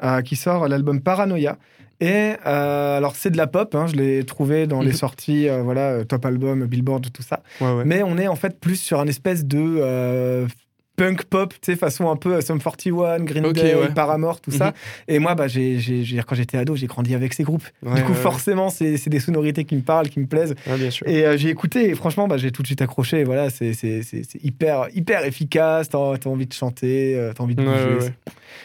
euh, 0.02 0.22
qui 0.22 0.36
sort 0.36 0.68
l'album 0.68 1.00
Paranoia. 1.00 1.58
Et 2.02 2.36
alors, 2.44 3.14
c'est 3.14 3.30
de 3.30 3.36
la 3.36 3.46
pop. 3.46 3.74
Hein. 3.74 3.86
je 3.86 3.96
l'ai 3.96 4.24
trouvé 4.24 4.66
dans 4.66 4.80
les 4.80 4.92
mhm. 4.92 4.96
sorties, 4.96 5.48
voilà, 5.62 6.02
top 6.06 6.24
album, 6.24 6.64
Billboard, 6.64 7.12
tout 7.12 7.22
ça. 7.22 7.42
Mais 7.84 8.02
on 8.02 8.16
est 8.16 8.28
en 8.28 8.36
fait 8.36 8.58
plus 8.58 8.76
sur 8.76 9.00
un 9.00 9.06
espèce 9.06 9.44
de 9.44 10.46
punk 11.00 11.24
pop, 11.24 11.54
tu 11.54 11.72
sais, 11.72 11.76
façon 11.76 12.10
un 12.10 12.16
peu 12.16 12.38
Sum 12.42 12.60
41, 12.60 13.20
Green 13.20 13.52
Day, 13.52 13.74
Paramore, 13.94 14.38
tout 14.40 14.50
ça. 14.50 14.66
Mhm. 14.66 14.72
Et 15.08 15.18
moi, 15.18 15.34
bah, 15.34 15.48
j'ai, 15.48 15.78
quand 16.26 16.34
j'étais 16.34 16.58
ado, 16.58 16.76
j'ai 16.76 16.86
grandi 16.86 17.14
avec 17.14 17.32
ces 17.32 17.42
groupes. 17.42 17.64
du 17.82 18.02
coup, 18.02 18.12
forcément, 18.14 18.68
c'est, 18.68 19.08
des 19.08 19.20
sonorités 19.20 19.64
qui 19.64 19.76
me 19.76 19.80
parlent, 19.80 20.10
qui 20.10 20.20
me 20.20 20.26
plaisent. 20.26 20.54
Et 21.06 21.24
euh, 21.24 21.38
j'ai 21.38 21.48
écouté, 21.48 21.88
et 21.88 21.94
franchement, 21.94 22.28
bah, 22.28 22.36
j'ai 22.36 22.50
tout 22.52 22.60
de 22.60 22.66
suite 22.66 22.82
accroché. 22.82 23.24
Voilà, 23.24 23.48
c'est, 23.48 23.72
hyper, 24.42 24.88
hyper 24.94 25.24
efficace. 25.24 25.88
T'as, 25.88 25.98
as 25.98 26.26
envie 26.26 26.46
de 26.46 26.52
chanter, 26.52 27.16
euh, 27.16 27.32
t'as 27.32 27.42
envie 27.42 27.54
de 27.54 27.62
bouger. 27.62 28.10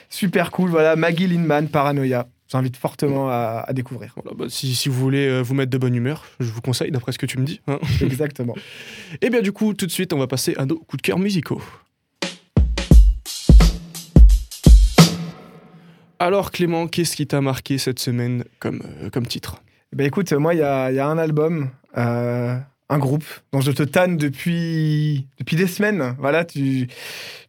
Super 0.10 0.51
cool. 0.51 0.70
Voilà, 0.70 0.98
Maggie 0.98 1.27
Lindman, 1.27 1.70
Paranoia. 1.70 2.27
J'invite 2.51 2.77
fortement 2.77 3.30
à, 3.30 3.65
découvrir. 3.72 4.13
Bah, 4.38 4.46
si, 4.50 4.75
si, 4.75 4.89
vous 4.89 5.00
voulez 5.00 5.27
euh, 5.27 5.42
vous 5.42 5.56
mettre 5.56 5.72
de 5.72 5.77
bonne 5.77 5.96
humeur, 5.96 6.25
je 6.39 6.51
vous 6.51 6.62
conseille, 6.62 6.92
d'après 6.92 7.12
ce 7.12 7.18
que 7.18 7.25
tu 7.25 7.39
me 7.39 7.46
dis. 7.46 7.62
Hein. 7.68 7.80
Exactement. 8.01 8.56
Et 9.22 9.30
bien, 9.30 9.42
du 9.42 9.51
coup, 9.51 9.74
tout 9.74 9.86
de 9.86 9.92
suite, 9.92 10.13
on 10.13 10.20
va 10.20 10.27
passer 10.27 10.54
à 10.58 10.65
nos 10.65 10.77
coups 10.77 10.98
de 10.98 11.01
cœur 11.01 11.18
musicaux. 11.18 11.62
Alors 16.25 16.51
Clément, 16.51 16.88
qu'est-ce 16.88 17.15
qui 17.15 17.27
t'a 17.27 17.39
marqué 17.39 17.77
cette 17.77 18.00
semaine 18.00 18.46
comme, 18.58 18.82
euh, 19.03 19.12
comme 19.12 19.27
titre? 19.27 19.62
Ben 19.96 20.08
Écoute, 20.08 20.34
moi, 20.34 20.55
il 20.55 20.58
y 20.58 20.63
a, 20.63 20.91
y 20.91 20.98
a, 20.98 21.05
un 21.05 21.20
album, 21.20 21.70
euh, 22.00 22.58
un 22.89 22.98
groupe 22.98 23.25
dont 23.53 23.62
je 23.62 23.72
te 23.72 23.84
tanne 23.84 24.17
depuis, 24.17 25.27
depuis 25.38 25.55
des 25.55 25.67
semaines. 25.67 26.15
Voilà, 26.17 26.44
tu, 26.44 26.88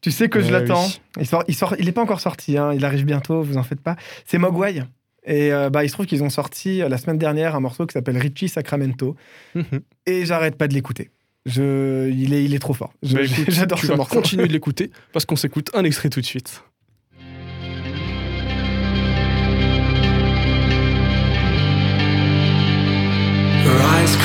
tu 0.03 0.11
sais 0.11 0.29
que 0.29 0.43
je 0.43 0.53
l'attends. 0.53 0.87
Il 1.19 1.27
sort, 1.27 1.43
il 1.49 1.55
sort, 1.55 1.75
il 1.79 1.87
n'est 1.87 1.93
pas 1.93 2.03
encore 2.03 2.21
sorti, 2.21 2.59
hein, 2.59 2.75
il 2.75 2.85
arrive 2.85 3.07
bientôt, 3.07 3.41
vous 3.41 3.57
en 3.57 3.63
faites 3.63 3.81
pas. 3.81 3.97
C'est 4.27 4.37
Mogwai. 4.37 4.83
Et 5.25 5.55
euh, 5.55 5.71
bah, 5.71 5.83
il 5.83 5.89
se 5.89 5.95
trouve 5.95 6.05
qu'ils 6.05 6.23
ont 6.23 6.29
sorti 6.29 6.81
la 6.81 6.99
semaine 6.99 7.17
dernière 7.17 7.57
un 7.57 7.61
morceau 7.61 7.87
qui 7.87 7.95
s'appelle 7.95 8.19
Richie 8.19 8.51
Sacramento. 8.51 9.17
Mhm. 9.55 9.81
Et 10.05 10.27
j'arrête 10.27 10.57
pas 10.57 10.69
de 10.69 10.75
l'écouter. 10.75 11.11
Je, 11.47 12.11
il, 12.11 12.35
est, 12.35 12.45
il 12.45 12.55
est 12.55 12.59
trop 12.59 12.75
fort. 12.75 12.93
Bah, 13.03 13.21
j'adore 13.49 13.79
ce 13.79 13.95
morceau. 13.95 14.17
Continue 14.17 14.47
de 14.47 14.53
l'écouter 14.53 14.91
parce 15.15 15.25
qu'on 15.25 15.37
s'écoute 15.37 15.71
un 15.73 15.85
extrait 15.85 16.11
tout 16.11 16.21
de 16.21 16.27
suite. 16.27 16.63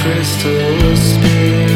crystal 0.01 0.95
spear. 0.97 1.70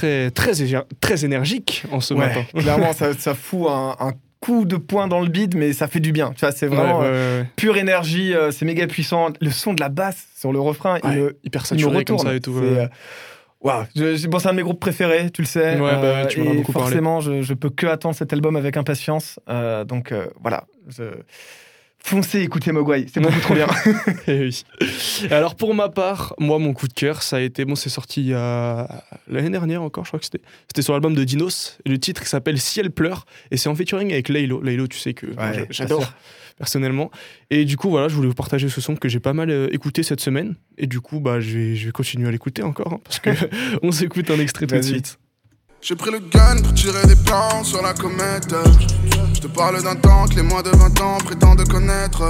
Très, 0.00 0.30
très, 0.30 0.52
très 1.00 1.24
énergique 1.24 1.84
en 1.92 2.00
ce 2.00 2.14
Ouais, 2.14 2.26
matin. 2.28 2.44
clairement, 2.58 2.92
ça, 2.94 3.12
ça 3.14 3.34
fout 3.34 3.66
un, 3.68 3.96
un 4.00 4.12
coup 4.40 4.64
de 4.64 4.76
poing 4.76 5.06
dans 5.08 5.20
le 5.20 5.28
bide, 5.28 5.54
mais 5.54 5.72
ça 5.74 5.86
fait 5.86 6.00
du 6.00 6.12
bien. 6.12 6.32
Tu 6.32 6.40
vois, 6.40 6.52
c'est 6.52 6.66
vraiment 6.66 7.00
Ouais, 7.00 7.04
ouais, 7.04 7.10
euh, 7.12 7.44
pure 7.56 7.76
énergie, 7.76 8.34
euh, 8.34 8.50
c'est 8.50 8.64
méga 8.64 8.86
puissant. 8.86 9.28
Le 9.40 9.50
son 9.50 9.74
de 9.74 9.80
la 9.80 9.90
basse 9.90 10.26
sur 10.36 10.52
le 10.52 10.60
refrain, 10.60 10.98
il 11.04 11.10
me, 11.10 11.38
hyper 11.44 11.62
il 11.70 11.74
me 11.74 11.78
saturé 11.80 12.04
comme 12.04 12.16
retourne. 12.16 12.26
ça 12.28 12.34
et 12.34 12.40
tout. 12.40 12.56
Euh, 12.62 12.88
Waouh, 13.60 13.84
Je- 13.94 14.26
bon, 14.26 14.38
c'est 14.38 14.48
un 14.48 14.52
de 14.52 14.56
mes 14.56 14.62
groupes 14.62 14.80
préférés, 14.80 15.30
tu 15.30 15.42
le 15.42 15.46
sais. 15.46 15.78
Ouais, 15.78 16.00
bah 16.00 16.24
tu 16.26 16.40
et 16.40 16.54
beaucoup 16.54 16.72
forcément, 16.72 17.20
je, 17.20 17.42
je 17.42 17.52
peux 17.52 17.68
que 17.68 17.86
attendre 17.86 18.14
cet 18.14 18.32
album 18.32 18.56
avec 18.56 18.78
impatience. 18.78 19.38
Donc 19.86 20.14
voilà, 20.40 20.64
je... 20.88 21.02
foncez 22.02 22.40
écoutez 22.40 22.72
Mogwai, 22.72 23.06
c'est 23.12 23.20
beaucoup 23.20 23.40
trop 23.40 23.54
bien. 23.54 23.66
Eh 24.26 24.40
oui. 24.40 24.64
Et 25.28 25.32
Alors 25.32 25.54
pour 25.54 25.74
ma 25.74 25.88
part, 25.88 26.34
moi 26.38 26.58
mon 26.58 26.72
coup 26.72 26.88
de 26.88 26.92
cœur, 26.92 27.22
ça 27.22 27.36
a 27.36 27.40
été 27.40 27.64
bon, 27.64 27.74
c'est 27.74 27.90
sorti 27.90 28.30
l'année 28.30 29.50
dernière 29.50 29.82
encore, 29.82 30.04
je 30.04 30.10
crois 30.10 30.20
que 30.20 30.26
c'était. 30.26 30.42
C'était 30.68 30.82
sur 30.82 30.92
l'album 30.92 31.14
de 31.14 31.24
Dinos. 31.24 31.78
Et 31.84 31.88
le 31.88 31.98
titre 31.98 32.26
s'appelle 32.26 32.60
Ciel 32.60 32.90
pleure 32.90 33.26
et 33.50 33.56
c'est 33.56 33.68
en 33.68 33.74
featuring 33.74 34.12
avec 34.12 34.28
Laylo. 34.28 34.60
Laylo, 34.62 34.86
tu 34.86 34.98
sais 34.98 35.14
que 35.14 35.26
Ouais, 35.26 35.66
j'adore 35.70 36.12
personnellement. 36.60 37.10
Et 37.48 37.64
du 37.64 37.78
coup 37.78 37.88
voilà, 37.88 38.08
je 38.08 38.14
voulais 38.14 38.28
vous 38.28 38.34
partager 38.34 38.68
ce 38.68 38.82
son 38.82 38.94
que 38.94 39.08
j'ai 39.08 39.18
pas 39.18 39.32
mal 39.32 39.50
euh, 39.50 39.74
écouté 39.74 40.02
cette 40.02 40.20
semaine. 40.20 40.56
Et 40.76 40.86
du 40.86 41.00
coup 41.00 41.18
bah 41.18 41.40
je 41.40 41.56
vais, 41.56 41.74
je 41.74 41.86
vais 41.86 41.92
continuer 41.92 42.28
à 42.28 42.30
l'écouter 42.30 42.62
encore 42.62 42.92
hein, 42.92 43.00
parce 43.02 43.18
que 43.18 43.30
on 43.82 43.90
s'écoute 43.90 44.30
un 44.30 44.38
extrait 44.38 44.66
tout 44.66 44.76
de 44.76 44.82
suite. 44.82 45.18
J'ai 45.82 45.96
pris 45.96 46.10
le 46.10 46.18
gun 46.18 46.60
pour 46.62 46.74
tirer 46.74 47.06
des 47.06 47.16
plans 47.16 47.64
sur 47.64 47.80
la 47.82 47.94
comète. 47.94 48.54
Je 49.32 49.40
te 49.40 49.46
parle 49.46 49.82
d'un 49.82 49.96
temps 49.96 50.26
que 50.26 50.34
les 50.34 50.42
moins 50.42 50.60
de 50.60 50.68
20 50.68 51.00
ans 51.00 51.18
prétendent 51.24 51.66
connaître. 51.66 52.22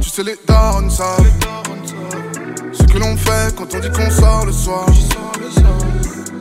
Tu 0.00 0.08
sais, 0.08 0.22
les 0.22 0.36
darons 0.48 0.88
savent 0.88 1.26
ce 2.72 2.82
que 2.84 2.98
l'on 2.98 3.14
fait 3.14 3.54
quand 3.54 3.74
on 3.74 3.78
dit 3.78 3.90
qu'on 3.90 4.10
sort 4.10 4.46
le 4.46 4.52
soir. 4.52 4.86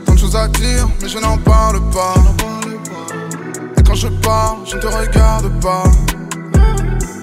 Tant 0.05 0.13
de 0.13 0.19
choses 0.19 0.37
à 0.37 0.47
dire, 0.47 0.87
mais 1.01 1.09
je 1.09 1.19
n'en 1.19 1.37
parle 1.37 1.81
pas. 1.89 2.15
Et 3.77 3.83
quand 3.83 3.95
je 3.95 4.07
parle, 4.07 4.59
je 4.65 4.77
ne 4.77 4.81
te 4.81 4.87
regarde 4.87 5.59
pas. 5.59 5.83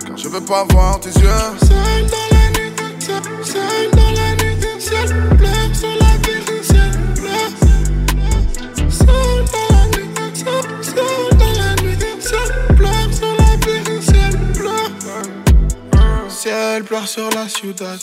Car 0.07 0.17
je 0.19 0.29
veux 0.29 0.43
pas 0.43 0.67
voir 0.71 1.01
tes 1.01 1.19
yeux. 1.19 1.29
Seul 1.61 2.07
dans 2.11 2.37
la 2.37 2.61
nuit, 2.61 2.73
seul, 2.99 3.23
seul 3.43 3.91
dans 3.93 4.11
la 4.11 4.35
nuit, 4.37 5.99
la 5.99 6.02
Ciel 16.73 16.85
pleure 16.85 17.07
sur 17.07 17.29
la 17.31 17.47
ciudad. 17.49 17.99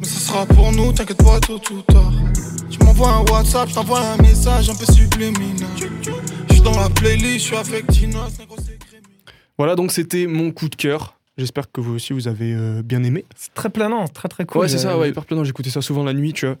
Mais 0.00 0.04
ce 0.04 0.18
sera 0.20 0.44
pour 0.46 0.72
nous, 0.72 0.92
t'inquiète 0.92 1.18
pas, 1.22 1.38
tout, 1.38 1.60
tout 1.60 1.80
tard. 1.82 2.12
Tu 2.68 2.78
m'envoies 2.80 3.08
un 3.08 3.20
WhatsApp, 3.30 3.68
je 3.68 3.74
t'envoie 3.74 4.00
un 4.00 4.16
message 4.16 4.68
un 4.68 4.74
peu 4.74 4.84
subliminal. 4.92 5.68
Je 6.48 6.54
suis 6.54 6.62
dans 6.62 6.76
la 6.76 6.90
playlist, 6.90 7.34
je 7.34 7.54
suis 7.54 7.56
avec 7.56 7.86
criminel. 7.86 8.20
Voilà 9.56 9.76
donc 9.76 9.92
c'était 9.92 10.26
mon 10.26 10.50
coup 10.50 10.68
de 10.68 10.74
cœur. 10.74 11.16
J'espère 11.38 11.70
que 11.70 11.80
vous 11.80 11.94
aussi 11.94 12.12
vous 12.12 12.26
avez 12.26 12.52
euh, 12.52 12.82
bien 12.82 13.04
aimé. 13.04 13.24
c'est 13.36 13.54
très 13.54 13.70
planant, 13.70 14.08
très 14.08 14.28
très 14.28 14.44
cool. 14.44 14.62
ouais 14.62 14.68
c'est 14.68 14.78
ça, 14.78 14.94
Euh, 14.94 14.98
ouais, 14.98 15.10
hyper 15.10 15.24
planant. 15.24 15.44
J'écoutais 15.44 15.70
ça 15.70 15.82
souvent 15.82 16.02
la 16.02 16.14
nuit, 16.14 16.32
tu 16.32 16.46
vois. 16.46 16.56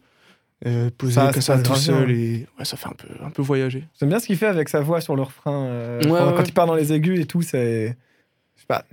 Euh, 0.66 0.88
posé 0.96 1.14
Ça, 1.14 1.32
comme 1.32 1.42
ça 1.42 1.56
ça, 1.56 1.62
tout 1.62 1.70
grave 1.70 1.80
seul 1.82 2.10
et 2.12 2.46
ouais, 2.60 2.64
ça 2.64 2.76
fait 2.76 2.86
un 2.88 2.92
peu, 2.96 3.08
un 3.24 3.30
peu 3.30 3.42
voyager. 3.42 3.88
J'aime 3.98 4.08
bien 4.08 4.20
ce 4.20 4.26
qu'il 4.26 4.36
fait 4.36 4.46
avec 4.46 4.68
sa 4.68 4.80
voix 4.82 5.00
sur 5.00 5.16
le 5.16 5.22
refrain. 5.22 5.64
euh, 5.66 5.98
Ouais, 6.02 6.08
pendant- 6.10 6.26
ouais. 6.30 6.34
Quand 6.36 6.44
il 6.48 6.52
part 6.54 6.66
dans 6.66 6.76
les 6.76 6.92
aigus 6.92 7.18
et 7.18 7.26
tout, 7.26 7.42
c'est. 7.42 7.96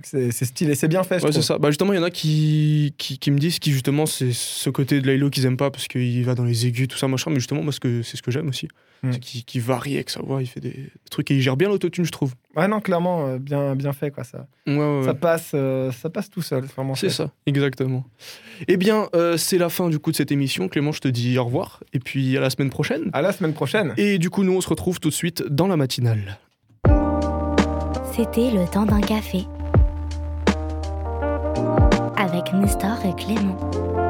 C'est 0.02 0.30
stylé, 0.32 0.74
c'est 0.74 0.88
bien 0.88 1.02
fait. 1.02 1.18
je 1.20 1.24
Ouais, 1.26 1.32
c'est 1.32 1.42
ça. 1.42 1.58
Bah, 1.58 1.70
justement, 1.70 1.92
il 1.92 1.96
y 1.96 1.98
en 1.98 2.02
a 2.04 2.10
qui, 2.10 2.94
qui, 2.98 3.18
qui 3.18 3.30
me 3.30 3.38
disent 3.38 3.58
qui, 3.58 3.72
justement, 3.72 4.06
c'est 4.06 4.32
ce 4.32 4.70
côté 4.70 5.00
de 5.00 5.06
Laylo 5.06 5.30
qu'ils 5.30 5.46
aiment 5.46 5.56
pas 5.56 5.70
parce 5.70 5.88
qu'il 5.88 6.24
va 6.24 6.34
dans 6.34 6.44
les 6.44 6.66
aigus, 6.66 6.88
tout 6.88 6.98
ça, 6.98 7.08
machin. 7.08 7.30
Mais 7.30 7.36
justement, 7.40 7.62
moi, 7.62 7.72
ce 7.72 7.80
que- 7.80 8.02
c'est 8.02 8.16
ce 8.16 8.22
que 8.22 8.30
j'aime 8.30 8.48
aussi. 8.48 8.68
Mm. 9.02 9.10
C'est 9.12 9.18
qu'il 9.18 9.60
varie 9.62 9.94
avec 9.94 10.10
sa 10.10 10.20
voix, 10.20 10.40
il 10.42 10.46
fait 10.46 10.60
des 10.60 10.88
trucs 11.10 11.28
et 11.32 11.34
il 11.34 11.40
gère 11.42 11.56
bien 11.56 11.68
l'autotune, 11.68 12.04
je 12.04 12.12
trouve. 12.12 12.34
Ouais, 12.54 12.68
non, 12.68 12.80
clairement, 12.80 13.26
euh, 13.26 13.38
bien, 13.38 13.74
bien 13.74 13.92
fait, 13.92 14.12
quoi, 14.12 14.22
ça. 14.22 14.46
Ouais, 14.66 14.76
ouais, 14.76 14.98
ouais. 15.00 15.04
Ça, 15.04 15.14
passe, 15.14 15.50
euh, 15.54 15.90
ça 15.90 16.08
passe 16.08 16.30
tout 16.30 16.40
seul, 16.42 16.62
c'est 16.68 16.74
vraiment 16.76 16.94
C'est 16.94 17.08
chouette. 17.08 17.16
ça, 17.28 17.30
exactement. 17.46 18.04
Eh 18.68 18.76
bien, 18.76 19.08
euh, 19.16 19.36
c'est 19.36 19.58
la 19.58 19.70
fin 19.70 19.88
du 19.88 19.98
coup 19.98 20.12
de 20.12 20.16
cette 20.16 20.30
émission. 20.30 20.68
Clément, 20.68 20.92
je 20.92 21.00
te 21.00 21.08
dis 21.08 21.36
au 21.36 21.44
revoir 21.44 21.82
et 21.92 21.98
puis 21.98 22.36
à 22.36 22.40
la 22.40 22.48
semaine 22.50 22.70
prochaine. 22.70 23.10
À 23.12 23.22
la 23.22 23.32
semaine 23.32 23.54
prochaine. 23.54 23.92
Et 23.96 24.18
du 24.18 24.30
coup, 24.30 24.44
nous, 24.44 24.52
on 24.54 24.60
se 24.60 24.68
retrouve 24.68 25.00
tout 25.00 25.08
de 25.08 25.14
suite 25.14 25.42
dans 25.50 25.66
la 25.66 25.76
matinale. 25.76 26.38
C'était 28.14 28.50
le 28.52 28.70
temps 28.70 28.84
d'un 28.86 29.00
café. 29.00 29.46
Avec 32.52 32.66
Nestor 32.66 33.04
et 33.06 33.14
Clément. 33.14 34.01